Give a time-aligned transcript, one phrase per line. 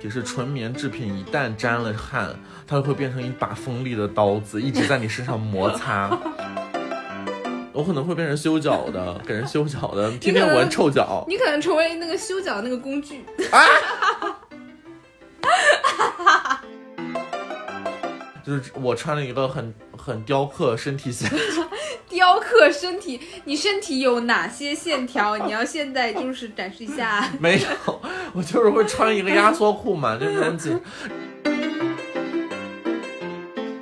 [0.00, 2.34] 也是纯棉制品，一旦沾了汗，
[2.66, 6.10] 它就会变成一把锋利的刀子，一直在你身上摩擦。
[7.72, 11.24] 我可能会变成修脚的，给人修脚的，天天闻臭脚。
[11.28, 13.24] 你可能成为那个修脚那个工具。
[13.50, 13.60] 啊
[18.44, 21.30] 就是我穿了一个很很雕刻身体线，
[22.08, 25.36] 雕刻身体，你身体有哪些线条？
[25.36, 27.30] 你要现在就是展示一下。
[27.38, 30.80] 没有，我就是会穿一个压缩裤嘛，就是很紧。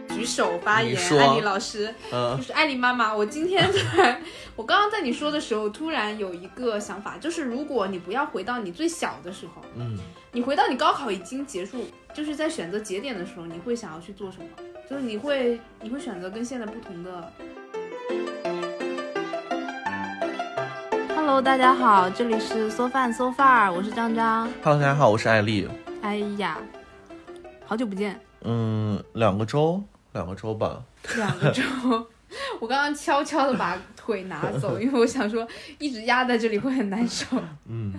[0.08, 3.14] 举手发言，艾丽老师，就是艾丽妈妈。
[3.14, 4.20] 我今天在，
[4.56, 9.96] 我刚刚在你说的时候，突然有一个想法，就是如果你不要回到你最小的时候，嗯，
[10.32, 11.86] 你回到你高考已经结束。
[12.14, 14.46] 就是在选择节点的时候，你会想要去做什么？
[14.90, 17.32] 就是你会你会选择跟现在不同的。
[21.28, 24.50] Hello，大家好，这里是缩饭 so far，我是张张。
[24.62, 25.68] Hello，大家好，我是艾丽。
[26.00, 26.56] 哎呀，
[27.66, 28.18] 好久不见。
[28.40, 30.82] 嗯，两个周，两个周吧。
[31.16, 31.62] 两个周，
[32.58, 35.46] 我刚刚悄悄的把腿拿走， 因为我想说
[35.78, 37.26] 一直压在这里会很难受。
[37.66, 37.92] 嗯，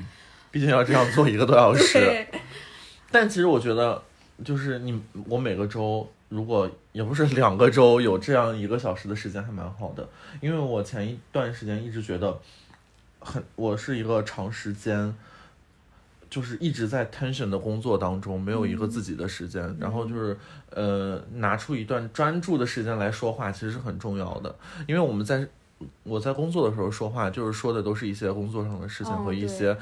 [0.49, 2.25] 毕竟要这样做一个多小时。
[3.11, 4.01] 但其实我觉得。
[4.41, 10.07] 就是你，我每个周如果也不是两个周有这样一个小时的时间还蛮好的，
[10.39, 12.39] 因为我前一段时间一直觉得
[13.19, 15.15] 很，我是一个长时间
[16.29, 20.37] 就是一直在 tension 的工作当中，没有一个自己的时间，然后就是
[20.71, 24.55] 呃拿出一段专注的时间来说话，其实是很重要的，
[24.87, 25.47] 因为我们在
[26.03, 29.77] 我在工作的时候说话，就是说的都是一些工作上的事情和一些。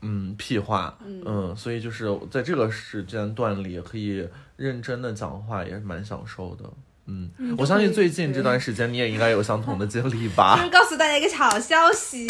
[0.00, 4.24] 嗯，屁话，嗯，所以就是在这个时间段里可以
[4.56, 6.62] 认真的讲话，也是蛮享受的。
[7.08, 10.56] 嗯，我相信最近这段时间你也应该有相同的经历吧。
[10.58, 12.26] 就是告诉大家一个好消息，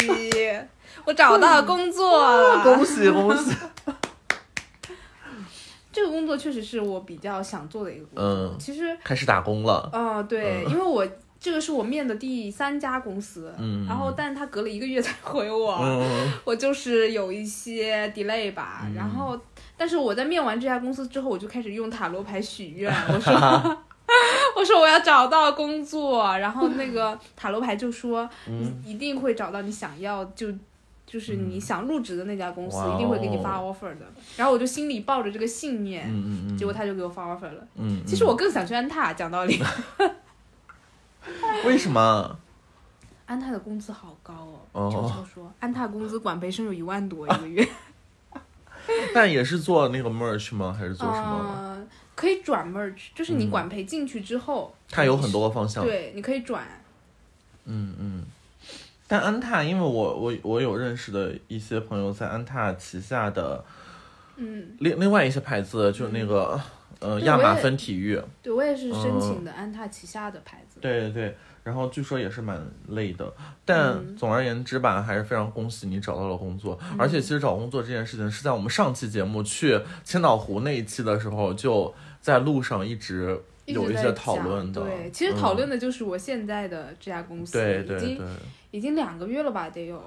[1.05, 3.53] 我找到了工作了，恭喜恭喜！
[5.91, 8.23] 这个工作确实是我比较想做的一个工作。
[8.23, 9.89] 嗯，其实开始打工了。
[9.91, 11.05] 哦，对，因为我。
[11.41, 16.03] 这个是我面的第三家公司，嗯然后，但是他隔了一个月才回我，
[16.43, 18.85] 我就是有一些 delay 吧。
[18.93, 19.39] 然后，
[19.77, 23.77] 但是我在面完这家公司之后，我就开始用塔罗牌许愿，我说，
[24.59, 30.47] 我说我要找到工作，然后那个 塔罗牌就说，你一定会找到你想要，就
[31.05, 34.05] 就是你想入职的那家公司一定会给你发 offer 的。
[34.35, 36.11] 然后我就心里抱着这个信念，
[36.57, 37.65] 结果他就给我发 offer 了。
[38.05, 39.59] 其实我更想去安踏，讲道理。
[41.65, 42.37] 为什么？
[43.25, 44.33] 安踏的工资好高
[44.73, 44.89] 哦。
[44.91, 47.67] 悄悄说，安踏工资管培生有一万多一个月。
[49.13, 50.75] 但也是做那个 merch 吗？
[50.77, 51.77] 还是做什么？
[52.19, 55.85] 可以转 merch，就是你管培进去之后，它有很多个方向。
[55.85, 56.67] 对，你可以转。
[57.63, 58.25] 嗯嗯。
[59.07, 63.63] 但安踏，因为我我我有认识的一些朋友在安踏旗下的，
[64.35, 66.59] 嗯，另另外一些牌子，就那个。
[66.99, 70.81] 呃，亚马芬体育，对我也是申请的安踏旗下的牌子。
[70.81, 76.77] 对对对，然后据说也是蛮累的，但总而言之吧，还是非常恭喜你找到了工作。
[76.97, 84.81] 而且其实找工作这件事情是在我们上期节目去千岛湖那一期的时候，就在路上一直有一些讨论的。
[84.81, 88.19] 对，其实讨论的就是我现在的这家公司，对对对，
[88.71, 90.01] 已经两个月了吧，得有。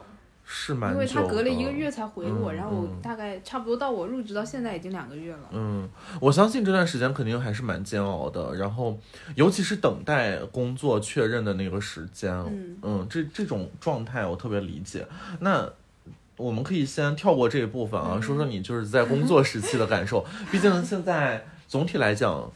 [0.44, 5.48] 是蛮因为他隔了一个月才回我，然后我大概差不多到我入职到现在已经两个月了。
[5.52, 5.88] 嗯，
[6.20, 8.98] 我相信这段时间肯定还是蛮煎熬的，然后
[9.36, 12.34] 尤其是等待工作确认的那个时间，
[12.82, 15.06] 嗯，这这种状态我特别理解。
[15.38, 15.66] 那
[16.36, 20.26] 我们可以先跳过这一部分啊，说说你就是在工作时期的感受。
[20.50, 22.52] 毕竟现在总体来讲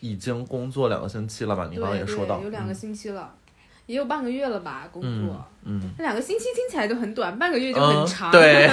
[0.00, 1.68] 已经工作两个星期了吧？
[1.70, 3.32] 你刚刚也说到有两个星期了。
[3.86, 8.32] 也有半个月了吧，工作，嗯，那两个星期听起来就很短，半个月就很长。
[8.32, 8.68] 对，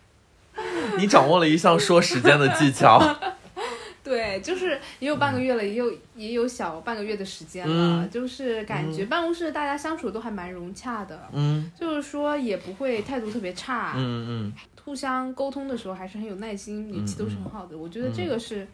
[1.00, 3.00] 你掌握了一项说时间的技巧。
[4.04, 14.52] 对，就是也有半个月了，也有也有小半个月的时间了，就是感觉办公室大家相处都还蛮融洽的，嗯，就是说也不会态度特别差，嗯嗯，
[14.84, 18.68] 互相沟通的时候还是很有耐心，语气都是很好的，我觉得这个是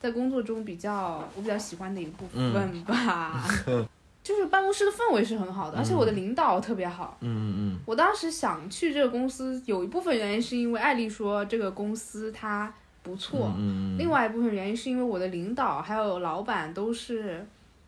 [0.00, 3.44] 在工作中比较我比较喜欢的一个部分吧。
[4.22, 7.16] 就是办公室的氛围是很好的，而且我的领导特别好。
[7.20, 7.78] 嗯嗯嗯。
[7.86, 13.50] 我当时想去这个公司，有一部分原因是因为艾丽说这个公司它不错。
[13.56, 13.98] 嗯嗯。
[13.98, 17.44] 另外一部分原因是因为我的领导还有老板都是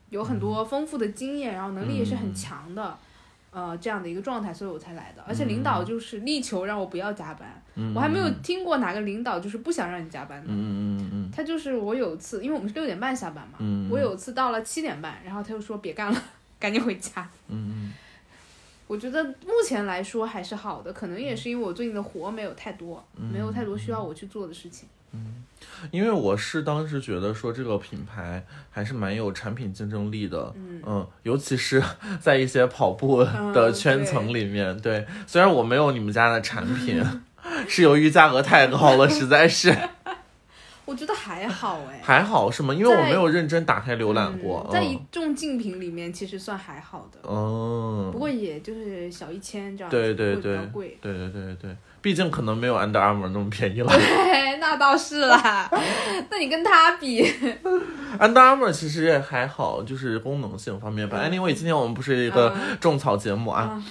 [0.08, 2.96] 有很多丰富的经验，然后能力也是很强的。
[3.52, 5.22] 呃，这样的一个状态，所以我才来的。
[5.28, 7.62] 而且领导就是力求让我不要加班。
[7.94, 10.46] 我还没有听过哪个领导就是不想让你加班的。
[10.48, 11.30] 嗯嗯嗯嗯。
[11.30, 13.58] 他就是我有一次，因为我们是六点半下班嘛。
[13.58, 13.88] 嗯。
[13.90, 16.22] 我有一次到了七点半，然后他就说别干了，
[16.58, 17.28] 赶紧回家。
[17.48, 17.92] 嗯嗯。
[18.86, 24.88] 我觉得目前来说还是好的，可能也是因为我最近的活没有太多，没有太多需要我去做的事情。
[25.12, 25.44] 嗯，
[25.90, 31.82] 因为我是当时觉得说这个品牌还是蛮有产品竞争力的，嗯，尤其是
[32.20, 37.02] 在一些跑步的圈层里面，对，虽然我没有你们家的产品，
[37.68, 39.76] 是由于价格太高了，实在是。
[40.84, 42.74] 我觉得还好 哎，还好是吗？
[42.74, 55.70] 因为我没有认真打开浏览过，在一众竞品里面其实算还好的，哦，不过也就是小一千这样，对对对，贵，对对对对，毕竟可能没有 Under Armour 那么便宜了， 对，那倒是啦，
[56.28, 57.24] 那你跟他比
[58.18, 61.22] ，Under Armour 其实也还好，就是功能性方面吧。
[61.24, 63.82] Anyway，今天我们不是一个种草节目啊。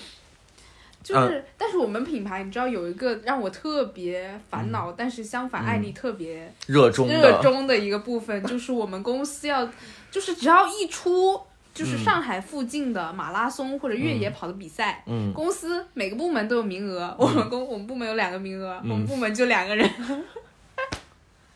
[1.04, 9.68] 就是，但是我们品牌，你知道有一个让我特别烦恼，但是相反艾丽特别热衷热衷的一个部分，就是我们公司要，
[10.12, 11.42] 就是只要一出
[11.74, 19.90] 就是上海附近的马拉松或者越野跑的比赛，嗯，公司每个部门都有名额，我们公我们部门有两个名额，我们部门就两个人，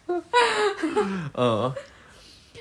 [1.34, 1.74] 嗯。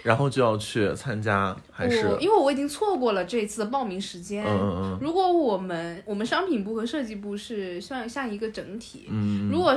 [0.02, 4.44] 然后就要去参加，还是因为我已经错过了这一次的报名时间。
[4.44, 4.98] 嗯嗯嗯。
[5.00, 9.74] 如果我们我们商品部和设计部是像像一个整体，嗯如果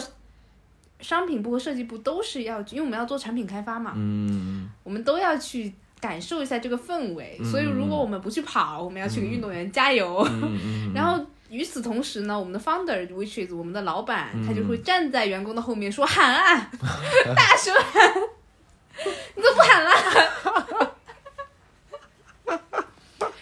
[0.99, 7.39] 商品部和设计部都是要，因为我们要做产品开发嘛，嗯我们都要去感受一下这个氛围。
[7.43, 10.27] 所以如果我们不去跑，我们要去给运动员加油。
[10.29, 16.69] 嗯 然后与此同时呢，我们的 founder，which is 我们的老板，他就会站在员工的后面说喊啊，
[17.35, 18.11] 大声喊。
[19.35, 19.91] 你怎么不喊了，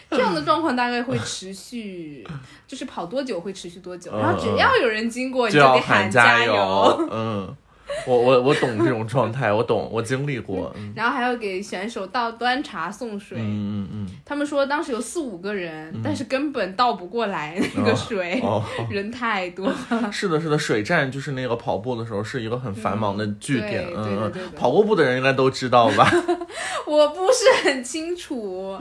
[0.09, 2.27] 这样的状况大概会持续，
[2.67, 7.55] 就是跑多久会持续多久，然后只要有人经过，你就得喊加油，嗯。
[8.07, 10.75] 我我我懂这种状态，我懂，我经历过。
[10.95, 13.37] 然后还要给选手倒端茶送水。
[13.39, 14.07] 嗯嗯嗯。
[14.25, 18.41] 他们说当时有四五个人，但是根本倒不过来那个水，
[18.89, 20.11] 人太多了。
[20.11, 23.87] 是的，是的，水站就是那个跑步的时候是一个很繁忙的据点。
[23.95, 24.51] 嗯嗯。
[24.55, 26.09] 跑过步的人应该都知道吧？
[26.87, 28.77] 我不是很清楚。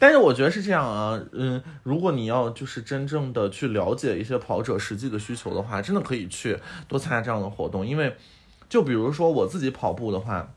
[0.00, 6.56] 但是我觉得是这样啊，嗯，如果你要就是真正的去了解一些跑者实际的需求的话，真的可以去
[6.86, 8.14] 多参加这样的活动，因为。
[8.68, 10.48] 就比如说我自己跑步的话，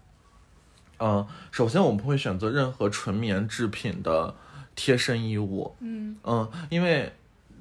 [0.99, 4.35] 嗯，首先我们不会选择任何纯棉制品的
[4.75, 7.13] 贴身衣物，嗯嗯，因为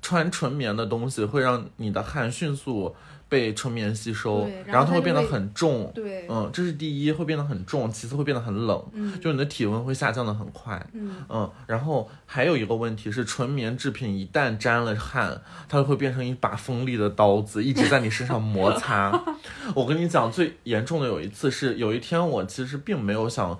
[0.03, 2.95] 穿纯棉的东西会让你的汗迅速。
[3.31, 5.91] 被纯棉吸收，然后它会变得很重。
[5.95, 8.85] 对，嗯，这是第一，会变得很重；其次会变得很冷，
[9.23, 10.85] 就你的体温会下降的很快。
[10.93, 19.13] 嗯嗯，然后还有一个问题是，纯棉制品一旦沾了汗，它就会变成一把锋利的刀子，一直在你身上摩擦。
[19.77, 23.57] 我跟你讲，最严重的有一次是，有一天我其实并没有想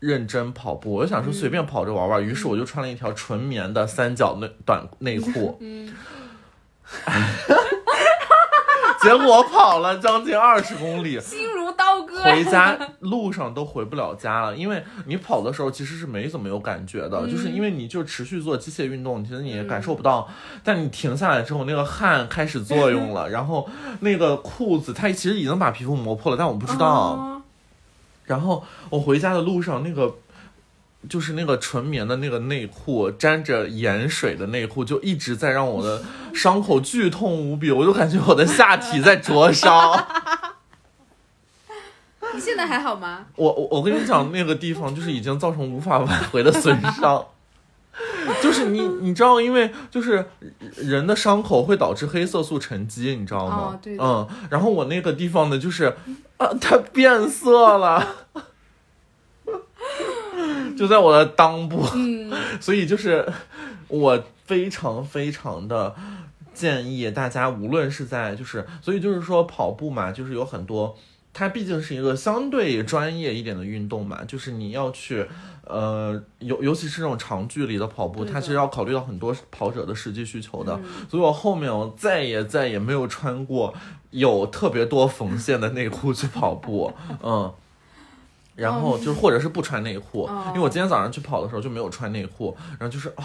[0.00, 5.56] 认真跑步，我就想说随便跑着玩玩，于是我就穿了一条纯棉的三角内短内裤。
[5.64, 5.90] 嗯。
[9.04, 12.22] 结果跑了将近二十公里，心如刀割。
[12.22, 20.28] 回家路上都回不了家了，因为你跑的时候其实是没怎么有感觉的，就是因为你就持续做机械运动，其实你也感受不到。
[20.64, 23.68] 但你停下来之后，那个汗开始作用了， 然后
[24.00, 27.42] 那个裤子它其实已经把皮肤磨破了，但我不知道。
[28.24, 30.16] 然后我回家的路上那个。
[31.08, 36.02] 就是那个纯棉的那个内裤，沾着盐水的内裤，就一直在让我的
[36.32, 39.94] 伤口剧痛无比，我就感觉我的下体在灼烧。
[42.34, 43.26] 你现在还好吗？
[43.36, 47.24] 我我我跟你讲，那个地方就是已经造成无法挽回的损伤。
[48.42, 50.26] 就是你你知道，因为就是
[50.76, 53.78] 人的伤口会导致黑色素沉积，你知道吗？
[53.80, 53.96] 对。
[54.00, 55.94] 嗯，然后我那个地方呢，就是
[56.38, 58.04] 啊，它变色了。
[60.76, 61.84] 就在我的裆部，
[62.60, 63.26] 所以就是
[63.88, 65.94] 我非常非常的
[66.52, 70.96] 建议大家，无论是在就是，所以就是说跑步嘛，就是有很多，
[71.32, 75.26] 它毕竟是一个相对专业一点的运动嘛，就是你要去，
[75.64, 80.78] 呃，尤尤其是这种长距离的跑步，它其实要考虑到很多跑者的实际需求的，
[81.08, 83.74] 所以我后面我再也再也没有穿过
[84.10, 87.52] 有特别多缝线的内裤去跑步，嗯。
[88.54, 93.24] 然后就是，或者是不穿内裤，因为我今天早上去跑的时候就没有穿内裤，然后就是哦，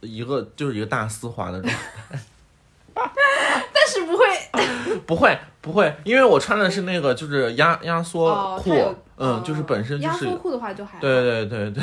[0.00, 2.18] 一个就是一个大丝滑的状态。
[3.72, 4.24] 但是不会，
[5.06, 8.72] 不会不会，因为我穿的是那个就是压压缩裤，
[9.16, 11.82] 嗯，就是本身就是压缩裤的话就还对对对对。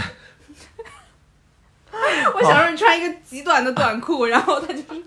[2.33, 5.03] 我想让你穿一个极短的短裤，然后它就是。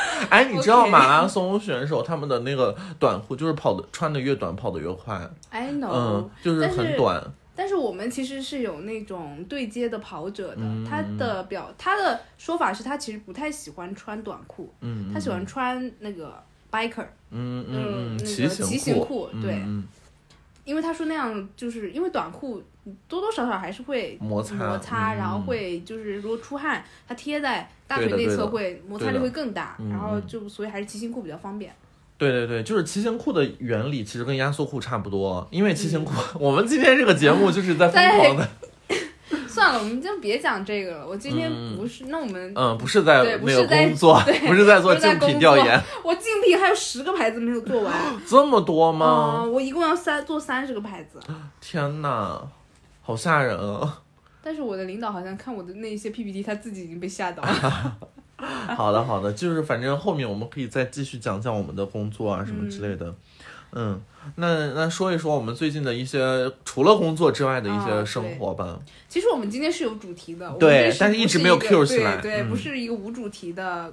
[0.30, 5.18] 哎，你知道马拉松选手他们的那个短裤，就是跑的穿的越短，跑的越快。
[5.50, 7.22] I know，嗯，就是很短。
[7.56, 19.62] 但是我们其实是有那种对接的跑者的，他的表他的说法是他其实不太喜欢穿短裤，嗯，他喜欢穿那个 biker，嗯嗯，那个骑行裤，对，
[20.70, 22.62] 因为他说那样就是因为短裤
[23.08, 31.74] 多多少少还是会摩擦摩擦，然后会就是如果出汗，它贴在大腿内侧会摩擦力会更大，然后就所以还是骑行裤比较方便。
[32.16, 38.48] 对对对，就是骑行裤的原理其实跟压缩裤差不多，因为骑行裤， 我们今天这个节目就是在疯狂的。
[39.50, 41.06] 算了，我们就别讲这个了。
[41.06, 45.82] 我今天不是，那我们嗯，不是在那个工作， 不是在做竞品调研。
[46.04, 47.94] 我竞品还有十个牌子没有做完，
[48.26, 49.42] 这么多吗？
[49.44, 51.18] 我一共要三做三十个牌子。
[51.60, 52.40] 天哪，
[53.02, 54.02] 好吓人啊！
[54.42, 57.96] 但是我的领导好像看我的那些 PPT，他自己已经被吓到了。
[58.74, 63.14] 好的，好的，就是反正后面我们可以再继续讲讲我们的工作啊什么之类的。
[63.72, 64.00] 嗯，
[64.36, 66.18] 那那说一说我们最近的一些
[66.64, 68.78] 除了工作之外的一些生活吧。
[69.08, 73.92] 其实我们今天是有主题的，对，但是一直没有 Q 起来，对，不是一个无主题的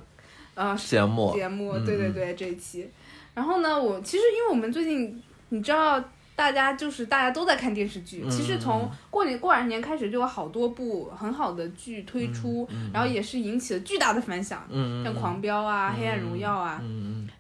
[0.56, 2.90] 呃节目节目，对对对，这一期。
[3.34, 6.04] 然后呢，我其实因为我们最近你知道。
[6.38, 14.64] 大家就是大家都在看电视剧，其实从过年过完年开始就有好多部很好的剧推出，然后也是引起了巨大的反响，
[15.04, 16.80] 像《狂飙》啊，《黑暗荣耀》啊。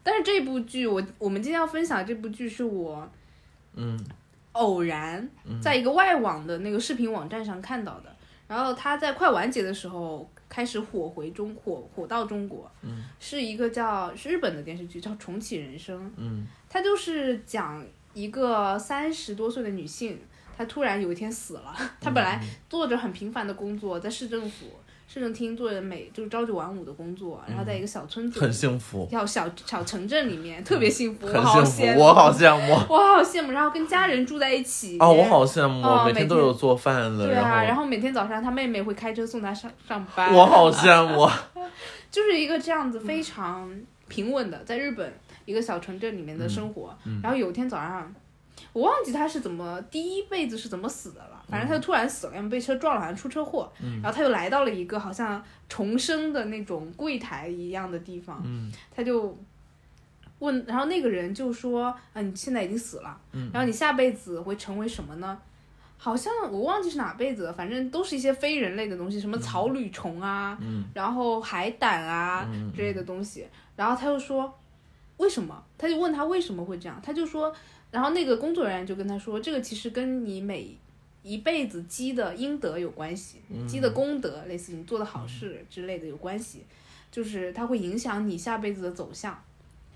[0.01, 3.08] 但是这部剧，我我们今天要分享这部剧是我，
[3.75, 4.04] 嗯。
[4.54, 5.30] 偶然
[5.62, 8.06] 在一个外网的那个视频网站上看到的，
[8.48, 12.68] 然后它在快完结的时候开始火回中火火到中国，
[13.20, 16.48] 是一个叫是日本的电视剧叫《重启人生》，嗯。
[16.68, 17.86] 它就是讲。
[18.17, 20.19] 一个三十多岁的女性，
[20.57, 21.75] 她突然有一天死了。
[22.01, 24.65] 她本来做着很平凡的工作，在市政府
[25.07, 33.51] 市政厅做着每就是朝九晚五的工作，然后在一个小村子，很幸福，小小小城镇里面特别幸福，我好羡慕，我好羡慕，我好羡慕。
[33.51, 41.29] 然后跟家人住在一起，啊，我好羡慕，每天都有做饭的，对啊，然后每天早上她妹妹会开车送她上上班，我好羡慕，
[42.09, 43.71] 就是一个这样子非常
[44.07, 45.13] 平稳的在日本。
[45.48, 48.13] 一个小城镇里面的生活，然后有一天早上，
[48.74, 53.72] 我忘记他是怎么第一辈子是怎么死的了，反正他就突然死了，因为被车撞了，好像出车祸，
[54.04, 58.44] 然后他又来到了一个好像重生的那种柜台一样的地方，
[58.94, 59.38] 他就
[60.39, 63.18] 问，然后那个人就说，嗯，你现在已经死了，
[63.54, 65.39] 然后你下辈子会成为什么呢？
[65.98, 70.58] 好像我忘记是哪辈子，反正都是一些非人类的东西，什么草履虫啊，
[70.94, 74.54] 然后海胆啊之类的东西，然后他又说。
[75.17, 75.63] 为什么？
[75.77, 77.53] 他就问他为什么会这样，他就说，
[77.91, 80.75] 然后那个工作人员就跟他说，这个其实跟你每
[81.24, 86.63] 一辈子积的阴德有关系，积的功德，类似你做的好事之类的有关系，
[87.12, 89.43] 就是它会影响你下辈子的走向，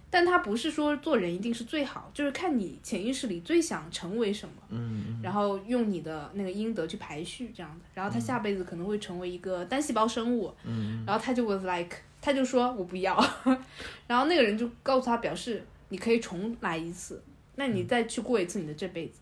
[0.10, 11.98] 但他不是说做人一定是最好，就是看你潜意识里最想成为什么，嗯，然后用你的那个阴德去排序这样的，然后他下辈子可能会成为一个单细胞生物，嗯，然后他就 was like。
[12.22, 13.16] 他就说我不要，
[14.08, 17.22] 然后那个人就告诉他表示你可以重来一次，
[17.56, 19.22] 那你再去过一次你的这辈子，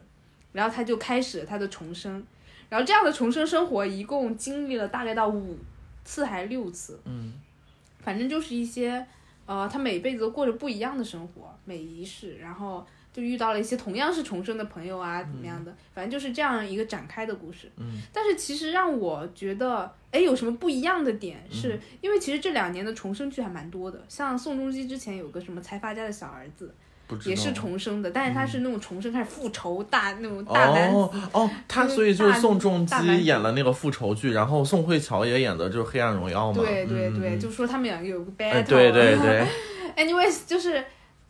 [0.51, 2.23] 然后他就开始了他的重生，
[2.67, 5.57] 然后这样的重生生活一共经历了大概到五
[6.03, 7.33] 次还是六次，嗯，
[7.99, 9.05] 反正就是一些
[9.45, 12.85] 呃他每辈子都过着不一样的生活，每一世，然后。
[13.19, 15.75] 就遇到了一些同样是重生的朋友啊，怎么样的？
[15.93, 17.69] 反正就是这样一个展开的故事。
[17.75, 21.37] 嗯，但是其实让我觉得，哎，有什么不一样的点？
[21.51, 26.73] 是因为其实这两年的重生剧还蛮多的，像宋仲基之前有个什么财阀家的小儿子，
[27.25, 30.97] 也是重生的，但是他是那种重生开始复仇大那种大男子。
[31.33, 36.63] 哦，他所以就是宋仲基演了那个复仇剧，然后宋慧乔也演的就是《黑暗荣耀》嘛。
[36.63, 38.63] 对对对，就说他们两个有个 battle。
[38.65, 39.45] 对对对。
[39.97, 40.81] Anyways，就是。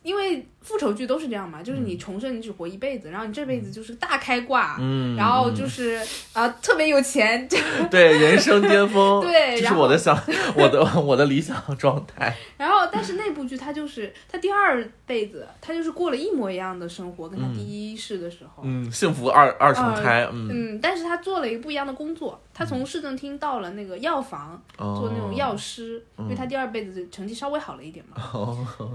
[0.01, 4.79] 因为复仇剧都是这样嘛，就是你重生，你只活一辈子，然后你这辈子就是大开挂，
[5.17, 5.99] 然后就是
[6.31, 7.47] 啊特别有钱，
[7.89, 10.15] 对人生巅峰， 对，这是我的想，
[10.55, 12.35] 我的我的理想状态。
[12.55, 28.15] 然后，但是那部剧他就是他第二辈子，他就是过了一模一样的生活，跟他第一世的时候，嗯，幸福二二重胎，嗯，但是他做了一个不一样的工作，他从市政厅到了那个药房做那种药师，因为他第二辈子成绩稍微好了一点嘛，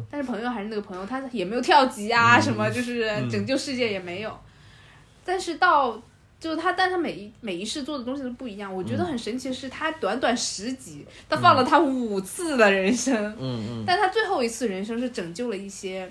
[0.08, 0.84] 但是朋友还是那个。
[0.84, 4.38] 朋友他也没有跳级啊，什么就是拯救世界也没有。
[5.24, 6.00] 但是到
[6.38, 8.72] 就是他，但他每一每一世做的东西都不一样。
[8.72, 13.14] 我觉得很神奇的是，他短短十集，他放了他五次的人生。
[13.40, 13.84] 嗯嗯。
[13.86, 16.10] 但他最后一次人生是拯救了一些，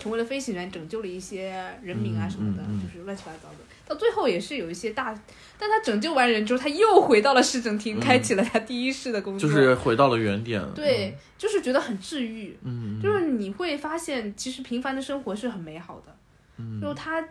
[0.00, 1.50] 成为了飞行员，拯救了一些
[1.82, 3.63] 人民啊什么的，就是乱七八糟的。
[3.86, 5.14] 到最后也是有一些大，
[5.58, 10.62] 但他拯救完人之后，他又回到了市政厅，开启了他第一世的工作，就是回到了原点。
[10.74, 12.56] 对，就是觉得很治愈。
[12.62, 16.16] 嗯，就是你会发现，其实平凡的生活是很美好的。
[16.56, 17.22] 嗯，就他，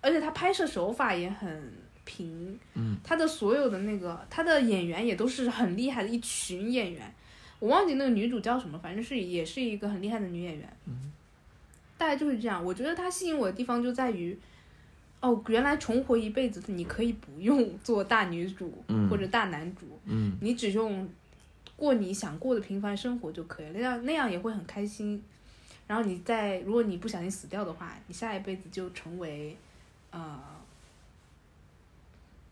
[0.00, 1.72] 而且他拍摄手法也很
[2.04, 7.14] 平，嗯，他的所有的那个他的演员也都是很厉害的一群演员，
[7.58, 11.12] 我忘记那个女主叫什么，反正是也是一个很厉害的女演员，嗯，
[11.98, 12.64] 大概就是这样。
[12.64, 14.38] 我觉得他吸引我的地方就在于，
[15.20, 18.72] 哦，原来重活一辈子，你可以不用做大女主
[19.10, 21.08] 或者大男主，嗯，你只用
[21.76, 25.22] 过你想过的平凡生活就可以了，那样那样也会很开心。
[25.86, 29.56] 然后你在，如果你不小心死掉的话，你下一辈子就成为，
[30.10, 30.38] 呃，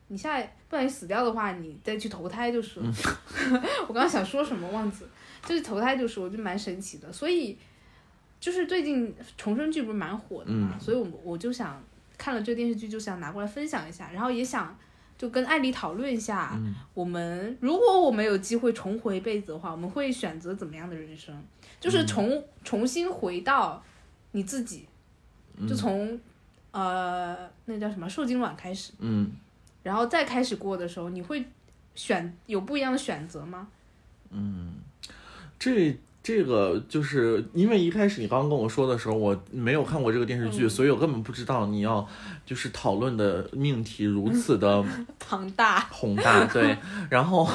[0.09, 2.81] 你下不小心死掉的话，你再去投胎就是。
[3.87, 5.05] 我刚刚想说什么忘记，
[5.45, 7.13] 就是投胎就是，我觉得蛮神奇的。
[7.13, 7.57] 所以，
[8.41, 11.81] 就是最近重生剧不是蛮火的嘛，所以我我就想
[12.19, 14.77] 看了这个电视剧，就想拿过来分享一下，然后也想。
[15.19, 16.61] 就跟艾丽讨论一下，
[16.93, 21.35] 我们如果我们有机会重回一辈子的话，我们会选择怎么样的人生？
[21.81, 23.83] 就是重重新回到
[24.33, 24.87] 你自己，
[25.67, 26.21] 就从
[26.71, 29.33] 呃那叫什么受精卵开始，嗯，
[29.83, 31.43] 然后再开始过的时候，你会
[31.95, 33.69] 选有不一样的选择吗？
[34.29, 34.75] 嗯，
[35.59, 35.99] 这。
[36.27, 42.05] 这个就是因为一开始你刚刚跟我说的时候，我没有看过这个电视剧，所以我根本不知道你要
[42.45, 44.85] 就是讨论的命题如此的
[45.21, 46.45] 庞大宏大。
[46.47, 46.77] 对，
[47.09, 47.49] 然后，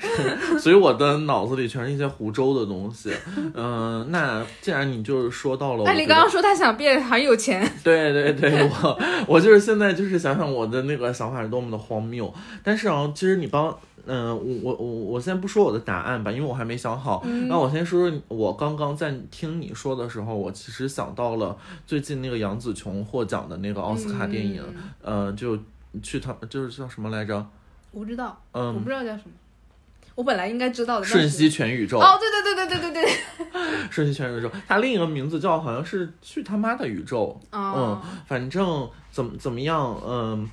[0.58, 3.12] 所以我的脑子里全是一些湖州的东西。
[3.52, 7.70] 嗯，那既然你就是说到了，哎，你刚刚说他想变很有钱。
[7.84, 12.32] 对对对，我我就是现在就是想想我的那个想法是多么的荒谬。
[12.62, 13.76] 但是啊，其实你刚。
[14.06, 17.24] 嗯，我我我我先不说我的答案吧，因为我还没想好。
[17.48, 24.62] 那我先说说，我刚刚在听你说的时候，我其实想到了最近那个杨紫琼获奖的那个奥斯卡电影，
[25.02, 25.58] 呃，就
[26.02, 27.44] 去他就是叫什么来着？
[27.90, 29.30] 我不知道，嗯，我不知道叫什么。
[30.14, 31.04] 我本来应该知道的。
[31.06, 31.98] 瞬息全宇宙。
[31.98, 33.90] 哦，对对对对对对对。
[33.90, 37.38] 瞬息全宇宙，它另一个名字叫好像是去他妈的宇宙。
[37.52, 40.48] 嗯，反正怎么怎么样，嗯。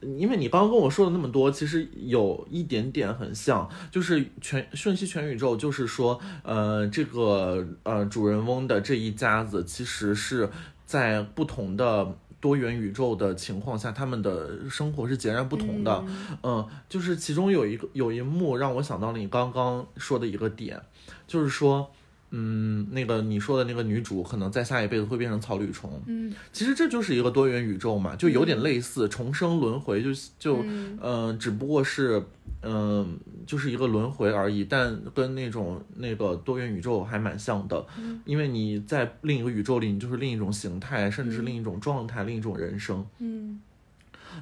[0.00, 10.48] 因为你刚刚跟我说了那么多，其实有一点点很像，就是全瞬息全宇宙，就是说，呃，这个呃主人翁的这一家子，其实是
[10.86, 16.04] 在不同的多元宇宙的情况下，他们的生活是截然不同的。
[16.42, 20.80] 嗯，就是其中有一个有一幕让我想到了你刚刚说的一个点，
[21.26, 21.90] 就是说。
[22.30, 26.00] 嗯，那个你说的那个女主可能在下一辈子会变成草履虫。
[26.06, 30.62] 嗯，其实这就是一个多元宇宙嘛，就有点类似重生轮回，就就
[31.00, 32.22] 嗯，只不过是
[32.62, 37.86] 嗯，就是一个轮回而已，但跟那种那个多元宇宙还蛮像的。
[37.98, 43.06] 嗯，因为你在另一个宇宙里，你就是另一种形态，甚至是另一种状态，另一种人生。
[43.20, 43.60] 嗯，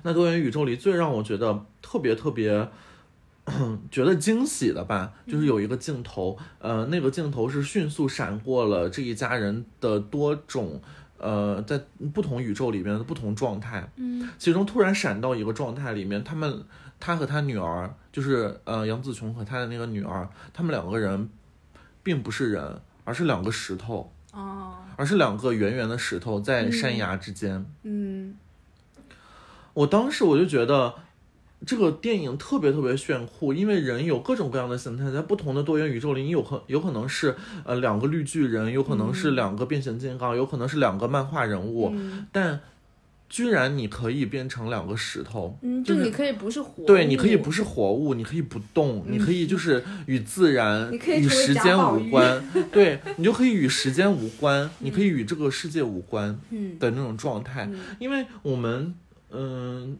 [0.02, 2.68] 那多元宇宙里最让我觉得特别特别。
[3.92, 10.82] 觉得惊喜的吧，就是有一个镜头，呃，那个镜头是迅速闪过了这一家人的多种，
[11.16, 11.80] 呃，在
[12.12, 16.64] 不同宇宙里面的不同状态，嗯，其中突然闪到一个状态里面，他们
[16.98, 21.30] 他和他女儿，就是呃杨紫琼和他的那个女儿，他们两个人
[22.02, 28.34] 并不是人，而是两个石头，哦，而是两个圆圆的石头在山崖之间，嗯，
[29.72, 30.92] 我当时我就觉得。
[31.64, 41.94] 这个电影特别特别炫酷，因为人有各种各样的形态，在不同的多元宇宙里，你有可有可能是呃两个绿巨人，有可能是两个变形金刚，有可能是两个漫画人物，
[42.30, 42.60] 但
[43.30, 56.38] 居然你可以变成两个石头，嗯就你可以不是活，对，你可以不是活物，你可以不动，你可以就是与自然、与时间无关， 对你就可以与时间无关，你可以与这个世界无关
[56.78, 58.94] 的那种状态，因为我们
[59.30, 59.96] 嗯。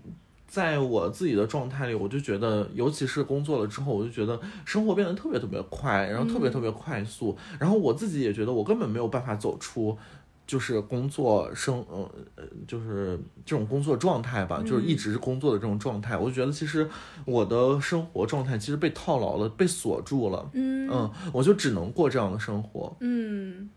[0.47, 9.99] 在我自己的状态里，我就觉得，尤其是工作了之后，我就觉得生活变得特别特别快，然后特别特别快速，然后我自己也觉得我根本没有办法走出，
[10.47, 16.89] 就是工作生，呃呃，就是这种工作状态吧，就是一直工作的这种状态，我就觉得其实
[17.25, 23.69] 我的生活状态其实被套牢了，被锁住了，嗯，我就只能过这样的生活，嗯，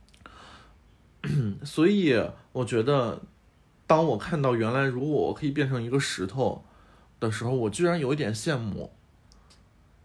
[1.65, 2.15] 所以
[2.51, 3.19] 我觉得。
[3.89, 6.63] 当我看到原来如果我可以变成一个石头
[7.19, 8.91] 的时候，我居然有一点羡慕。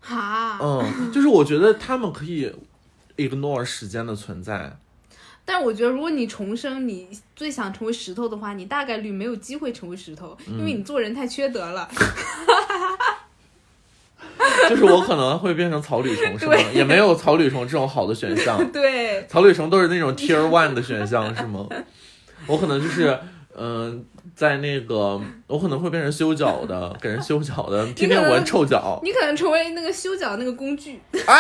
[0.00, 2.50] 哈，嗯，就是我觉得他们可以
[3.18, 4.78] ignore 时间的存在。
[5.44, 11.86] 但我觉得，如果你重生，你最想成为石头的话，你大概率没有机会成为石头，因为你做人太缺德了。
[14.70, 16.56] 就是我可能会变成草履虫， 是吗？
[16.72, 18.58] 也没有草履虫这种好的选项。
[18.72, 21.68] 对，草履虫都是那种 tier one 的选项，是吗？
[22.46, 23.18] 我可能就是。
[23.56, 29.00] 嗯，在那个，我可能会变成修脚的， 给人修脚的，天天闻臭脚。
[29.02, 31.00] 你可能成为那个修脚那个工具。
[31.26, 31.34] 啊！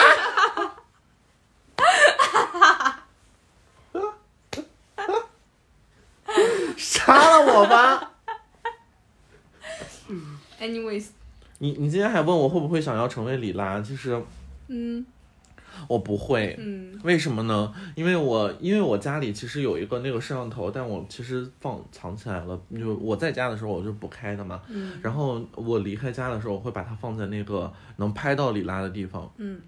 [6.76, 8.12] 杀了我吧！
[10.58, 11.06] 哎 anyways，
[11.58, 14.22] 你你今天还问我会不会想要成为李拉，其实，
[14.68, 15.04] 嗯。
[15.88, 17.72] 我不会，嗯，为什么呢？
[17.94, 22.58] 因为我因为我家里其实有一个那个摄像头，但我其实放藏起来了。
[22.78, 29.60] 就我在家的时候我就不开的嘛，嗯，然后我离开家的时候我会把它放在那个能拍到里拉的地方，嗯。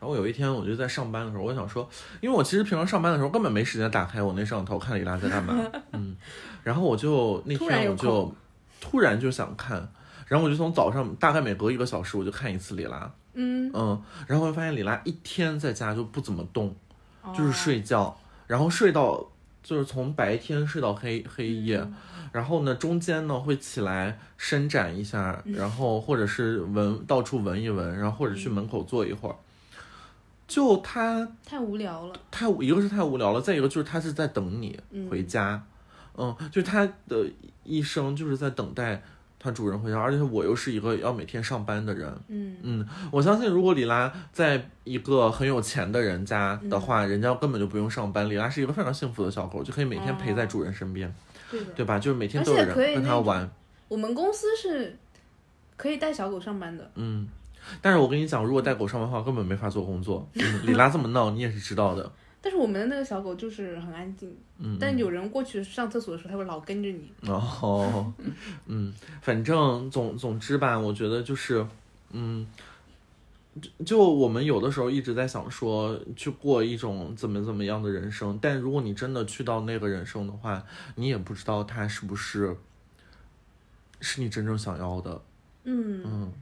[0.00, 1.86] 然后有一天我就在上班的时候，我想说，
[2.22, 5.54] 因为我其实平常上班的时候根本没时间打开我那摄像头看里拉在干嘛，
[5.92, 6.16] 嗯，
[6.64, 8.34] 然后我就那天我就
[8.80, 9.86] 突然就想看，
[10.26, 13.12] 然后我就从早上大概每隔一个小时我就看一次里拉。
[13.34, 13.70] 嗯。
[13.72, 16.74] 嗯，然后会发现李拉一天在家就不怎么动，
[17.34, 19.24] 就是睡觉，然后睡到
[19.62, 21.86] 就是从白天睡到黑黑夜，
[22.32, 29.36] 然后呢中间呢会起来伸展一下，然后或者是闻到处闻一闻，然后或者去门口坐一会儿，
[30.48, 35.62] 就他太无聊了，太一个是太无聊了，再一个就是他是在等你回家，
[36.16, 37.24] 嗯，就他的
[37.62, 39.02] 一生就是在等待。
[39.42, 42.14] 它主人回家，而且我又是一个要每天上班的人。
[42.28, 48.28] 嗯嗯，我相信如果李拉在一个很有钱的人家的话，人家根本就不用上班。
[48.28, 51.10] 李拉是一个非常幸福的小狗，就可以每天陪在主人身边。
[51.50, 51.98] 对对吧？
[51.98, 53.50] 就是每天都有人跟它玩。
[53.88, 54.94] 我们公司是
[55.76, 56.88] 可以带小狗上班的。
[56.96, 57.26] 嗯，
[57.80, 60.28] 但是我跟你讲，如果带狗上班的话，根本没法做工作。
[60.64, 62.12] 李拉这么闹，你也是知道的。
[62.42, 67.12] 但是我们的那个小狗就是很安静，嗯，但有人过去上厕所的时候，它会老跟着你。
[67.28, 68.10] 哦，
[68.64, 71.66] 嗯，反正总总之吧，我觉得就是，
[72.12, 72.46] 嗯，
[73.60, 82.56] 就就我们有的时候一直在想说去过一种怎么怎么样的人生，但如果你真的去到那个人生的话，你也不知道它是不是
[84.00, 85.22] 是你真正想要的。
[85.64, 86.32] 嗯嗯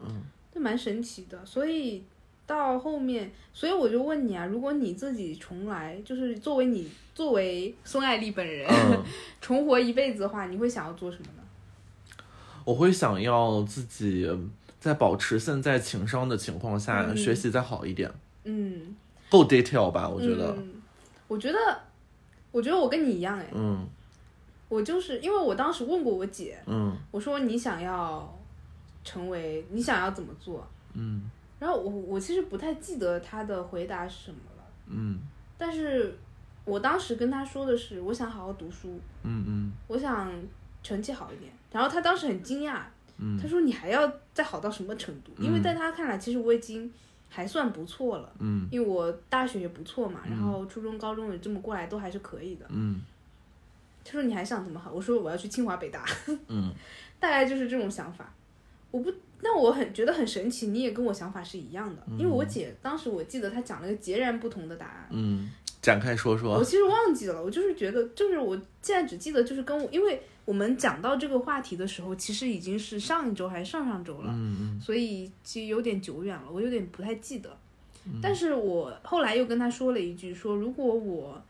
[0.00, 2.04] 嗯，这蛮神奇的，所以。
[2.48, 8.66] 到后面，所以我就问你啊，如果你自己重来，就是作为你作为孙爱丽本人
[9.38, 11.42] 重活一辈子的话，你会想要做什么呢？
[12.64, 14.26] 我会想要自己
[14.80, 18.10] 在保持现在情商的情况下学习再好一点。
[18.44, 18.96] 嗯，
[19.28, 20.08] 够 detail 吧？
[20.08, 20.56] 我觉得。
[21.28, 21.58] 我觉得，
[22.50, 23.46] 我觉得我跟你一样哎。
[23.52, 23.86] 嗯。
[24.70, 28.38] 我就是因为我当时问过我姐，嗯，我说你想要
[29.04, 30.66] 成为，你想要怎么做？
[30.94, 31.30] 嗯。
[31.58, 35.18] 然后我我其实不太记得他的回答是什么了，嗯，
[35.56, 36.16] 但是
[36.64, 40.30] 我当时跟他说的是，我想好好读书，嗯嗯，我想
[40.82, 41.50] 成绩好一点。
[41.72, 42.80] 然后他当时很惊讶，
[43.16, 45.32] 嗯，他说你还要再好到什么程度？
[45.38, 46.90] 因为在他看来，其实我已经
[47.28, 53.00] 还算不错了，嗯，因为我大学也不错嘛，然后初中、高中也这么过来都还是可以的，嗯。
[54.04, 54.90] 他说你还想怎么好？
[54.90, 56.02] 我说我要去清华北大，
[56.46, 56.72] 嗯，
[57.20, 58.32] 大概就是这种想法，
[58.90, 59.12] 我不。
[59.40, 65.08] 那我很觉得很神奇，你也跟我想法是一样的，因为我姐当时我记得她讲了个截然不同的答案。
[65.12, 65.48] 嗯，
[65.80, 66.58] 展开说说。
[66.58, 77.56] 我其实忘记了，我就是觉得，就是我现在只记得就是跟我，因为我们讲到这个话题的时候，其实已经是上一周还是上上周了，嗯嗯，所以其实有点久远了，我有点不太记得。
[78.20, 81.40] 但是我后来又跟他说了一句，说如果我。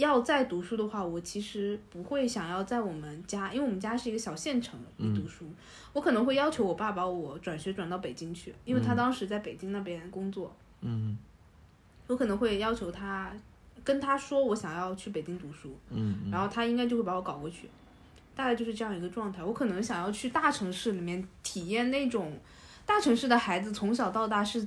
[0.00, 5.46] 要再读书的话，我其实不会想要在我们家，因为我们家是一个小县城里读书。
[5.92, 10.52] 我可能会要求我爸把我转学转到北京去，因为他当时在北京那边工作。
[10.80, 11.16] 嗯，
[12.06, 13.32] 我可能会要求他，
[13.84, 15.76] 跟他说我想要去北京读书。
[15.90, 17.68] 嗯，然后他应该就会把我搞过去，
[18.34, 19.44] 大概就是这样一个状态。
[19.44, 22.38] 我可能想要去大城市里面体验那种
[22.86, 24.66] 大城市的孩子从小到大是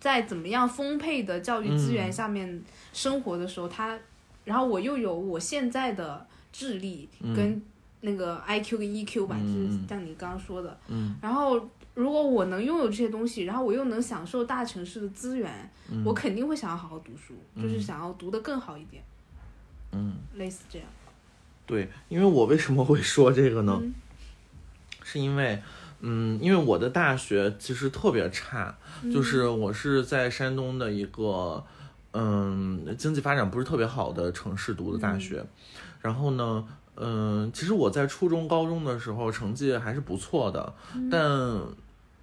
[0.00, 3.98] 在怎么样丰沛的教育资源下面生活的时候，他。
[4.44, 7.62] 然后我又有我现在的智力跟
[8.00, 10.76] 那个 I Q 跟 E Q 吧，就是像你刚刚说的。
[10.88, 11.14] 嗯。
[11.22, 15.70] 然后如果我能拥有这些东西，然后我又能享受大城市的资源，
[16.04, 19.02] 我肯定会想要好好读书，就是想要读得更好一点。
[19.92, 20.14] 嗯。
[20.34, 20.88] 类似这样。
[21.64, 23.80] 对，因为我为什么会说这个呢？
[25.04, 25.62] 是因为，
[26.00, 28.76] 嗯，因为我的大学其实特别差，
[29.12, 31.64] 就是我是在山东的一个。
[32.14, 35.42] 嗯，经济发展不是特别好的城市读的大学，
[36.02, 36.62] 然后呢，
[36.96, 40.74] 嗯，其实我在初中、高中的时候成绩还是不错的，
[41.10, 41.58] 但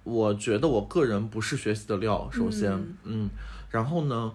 [0.04, 2.72] 我觉得我个人不是学习的料，首先，
[3.02, 3.28] 嗯，
[3.68, 4.32] 然后呢，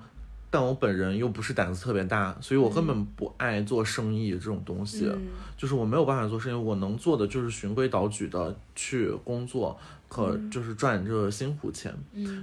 [0.50, 5.10] 但我本人又不是胆子特别大，所以我根本不爱做生意这种东西，
[5.56, 11.96] 就是我没有办法做生意，我能做的就是循规蹈矩的去工作，可就是赚这辛苦钱，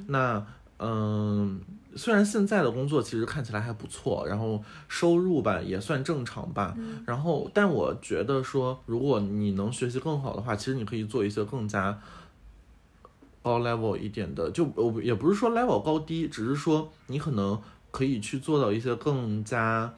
[0.07, 0.42] 那。
[0.84, 1.60] 嗯，
[1.94, 11.96] 虽然现在的工作其实看起来还不错，然后收入吧也算正常吧，然后但我觉得说，如果你能学习更好的话，其实你可以做一些更加
[13.42, 17.60] 高 level 一点的，就我也不是说 level 高低，只是说你可能
[17.92, 19.94] 可以去做到一些更加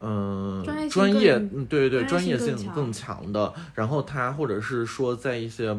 [0.00, 3.32] 嗯，专业专业，嗯，对对对，专业性更强。
[3.32, 3.54] 的。
[3.74, 5.72] 然后他或者是说在一些，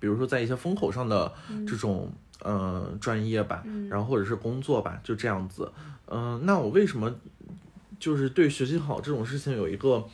[0.00, 1.32] 比如说在一些风口上的
[1.68, 2.10] 这种
[2.42, 5.70] 呃专业吧，然后或者是工作吧，就这样子。
[6.06, 7.14] 嗯，那我为什么
[7.98, 10.04] 就是对学习好这种事情有一个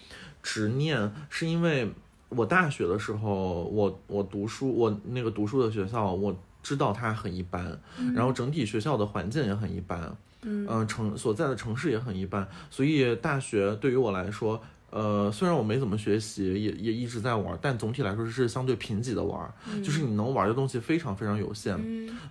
[0.42, 1.12] 执念？
[1.28, 1.90] 是因为
[2.28, 7.78] 我大学的时候，我我读书，我那个读书的学校，我知道它很一般，
[8.14, 10.16] 然后整体学校的环境也很一般。
[10.42, 14.59] 嗯，城所在的城市也很一般，所以大学对于我来说，
[14.90, 21.76] 呃，虽然我没怎么学习，也也一直在玩，但总体来说是相对贫瘠的玩，就是你能玩的东西非常非常有限。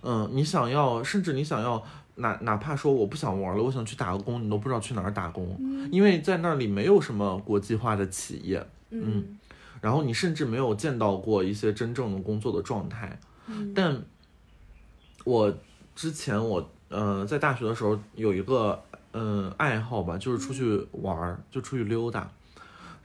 [0.02, 1.82] 嗯，你想要，甚至你想要，
[2.16, 5.58] 哪哪怕说我不想玩了，我想去打个工，你都不知道去哪儿打工，
[5.90, 8.66] 因为在那里没有什么国际化的企业。
[8.90, 9.38] 嗯，
[9.80, 13.18] 然后你甚至没有见到过一些真正的工作的状态。
[13.74, 14.02] 但
[15.24, 15.54] 我
[15.94, 16.70] 之前我。
[16.90, 22.28] 呃，在大学的时候有一个嗯爱好吧，就是出去玩儿，就出去溜达。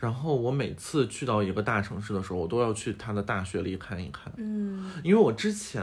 [0.05, 4.31] 然后我每次去到一个大城市的时候，我都要去他的大学里看一看。
[4.37, 5.81] 嗯，因为我之前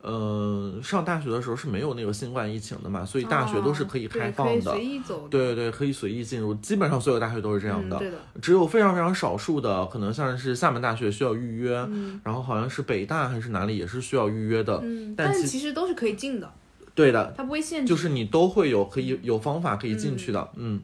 [0.00, 5.26] 嗯上大学的时候是没有那个新冠疫情的嘛，所以大学都是可以开放的，随意走。
[5.26, 7.98] 对对，可以随意进入，基本上所有大学都是这样的。
[7.98, 8.16] 对的。
[8.40, 11.74] 只有非常非常少数的，可能像是厦门大学需要预约，
[12.22, 14.78] 然后好像是北大还是哪里也是需要预约的。
[14.84, 16.48] 嗯，但其实都是可以进的。
[16.94, 20.80] 对的，它不会限制，就是你都会有可以有方法可以进去的，嗯。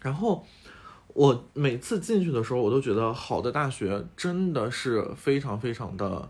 [0.00, 0.44] 然后
[1.14, 6.28] 我每次进去的时候，我都觉得好的大学真的是非常非常的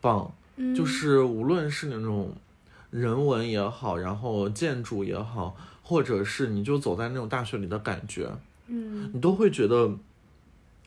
[0.00, 0.32] 棒，
[0.76, 2.32] 就是无论是那种
[2.90, 8.30] 人文也好，然后建筑也好，或者是你就走在那种大学里的感觉，
[8.66, 9.90] 嗯，你都会觉得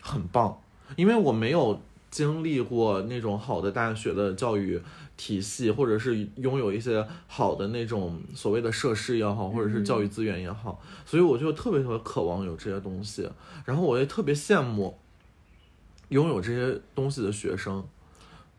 [0.02, 0.60] 很棒，
[0.96, 4.82] 因为我没有经历过那种好的大学的教育。
[5.16, 13.30] 体系，或者是拥有一些好的那种所谓的设施也好，或者是教育资源也好，所以我就特别特别渴望有这些东西，
[13.66, 14.98] 然后我也特别羡慕
[16.10, 17.86] 拥有这些东西的学生。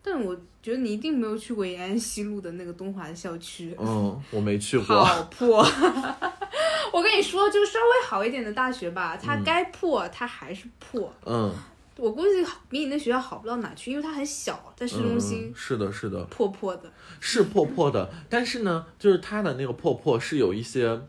[0.03, 3.75] 但我觉得你一定没有去过延安西路的那个东华的校区。
[3.79, 5.03] 嗯，我没去过。
[5.03, 5.59] 好破！
[6.93, 11.11] 我跟你说，就稍微好一点的大学吧，它该破它还是破。
[11.25, 11.53] 嗯。
[11.97, 15.53] 我估计比你那学校好不到哪去，因为它很小，在市中心。
[15.55, 16.25] 是的，是的。
[16.25, 16.91] 破破的。
[17.21, 21.01] 是破破的，但是呢，就是它的那个破破是有一些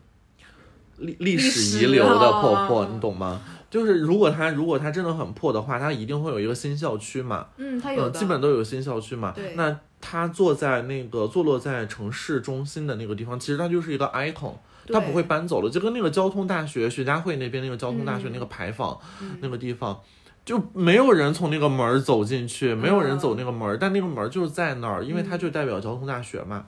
[0.98, 3.42] 历历史遗留的破破，你懂吗？
[3.68, 7.48] 就是如果它如果它真的很破的话，它一定会有一个新校区嘛。
[7.56, 8.08] 嗯，它有。
[8.10, 9.32] 基本都有新校区嘛。
[9.34, 9.54] 对。
[9.56, 14.54] 那它坐在那个坐落在城市中心的那个地方，其实它就是一个 icon，
[14.86, 18.96] 它不会搬走了，就跟那个交通大学徐家汇那边那个交通大学那个牌坊
[19.40, 20.00] 那个地方。
[20.46, 26.66] 就没有人从那个门儿走进去，没有人走那个门儿，但那个门儿就是在那儿，因为它就代表交通大学嘛，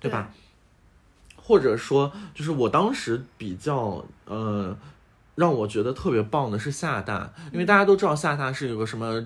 [0.00, 0.28] 对吧？
[1.36, 4.76] 或者说，就是我当时比较，呃，
[5.36, 9.24] 让我觉得特别棒的是厦大，因为大家都知道厦大是有个什么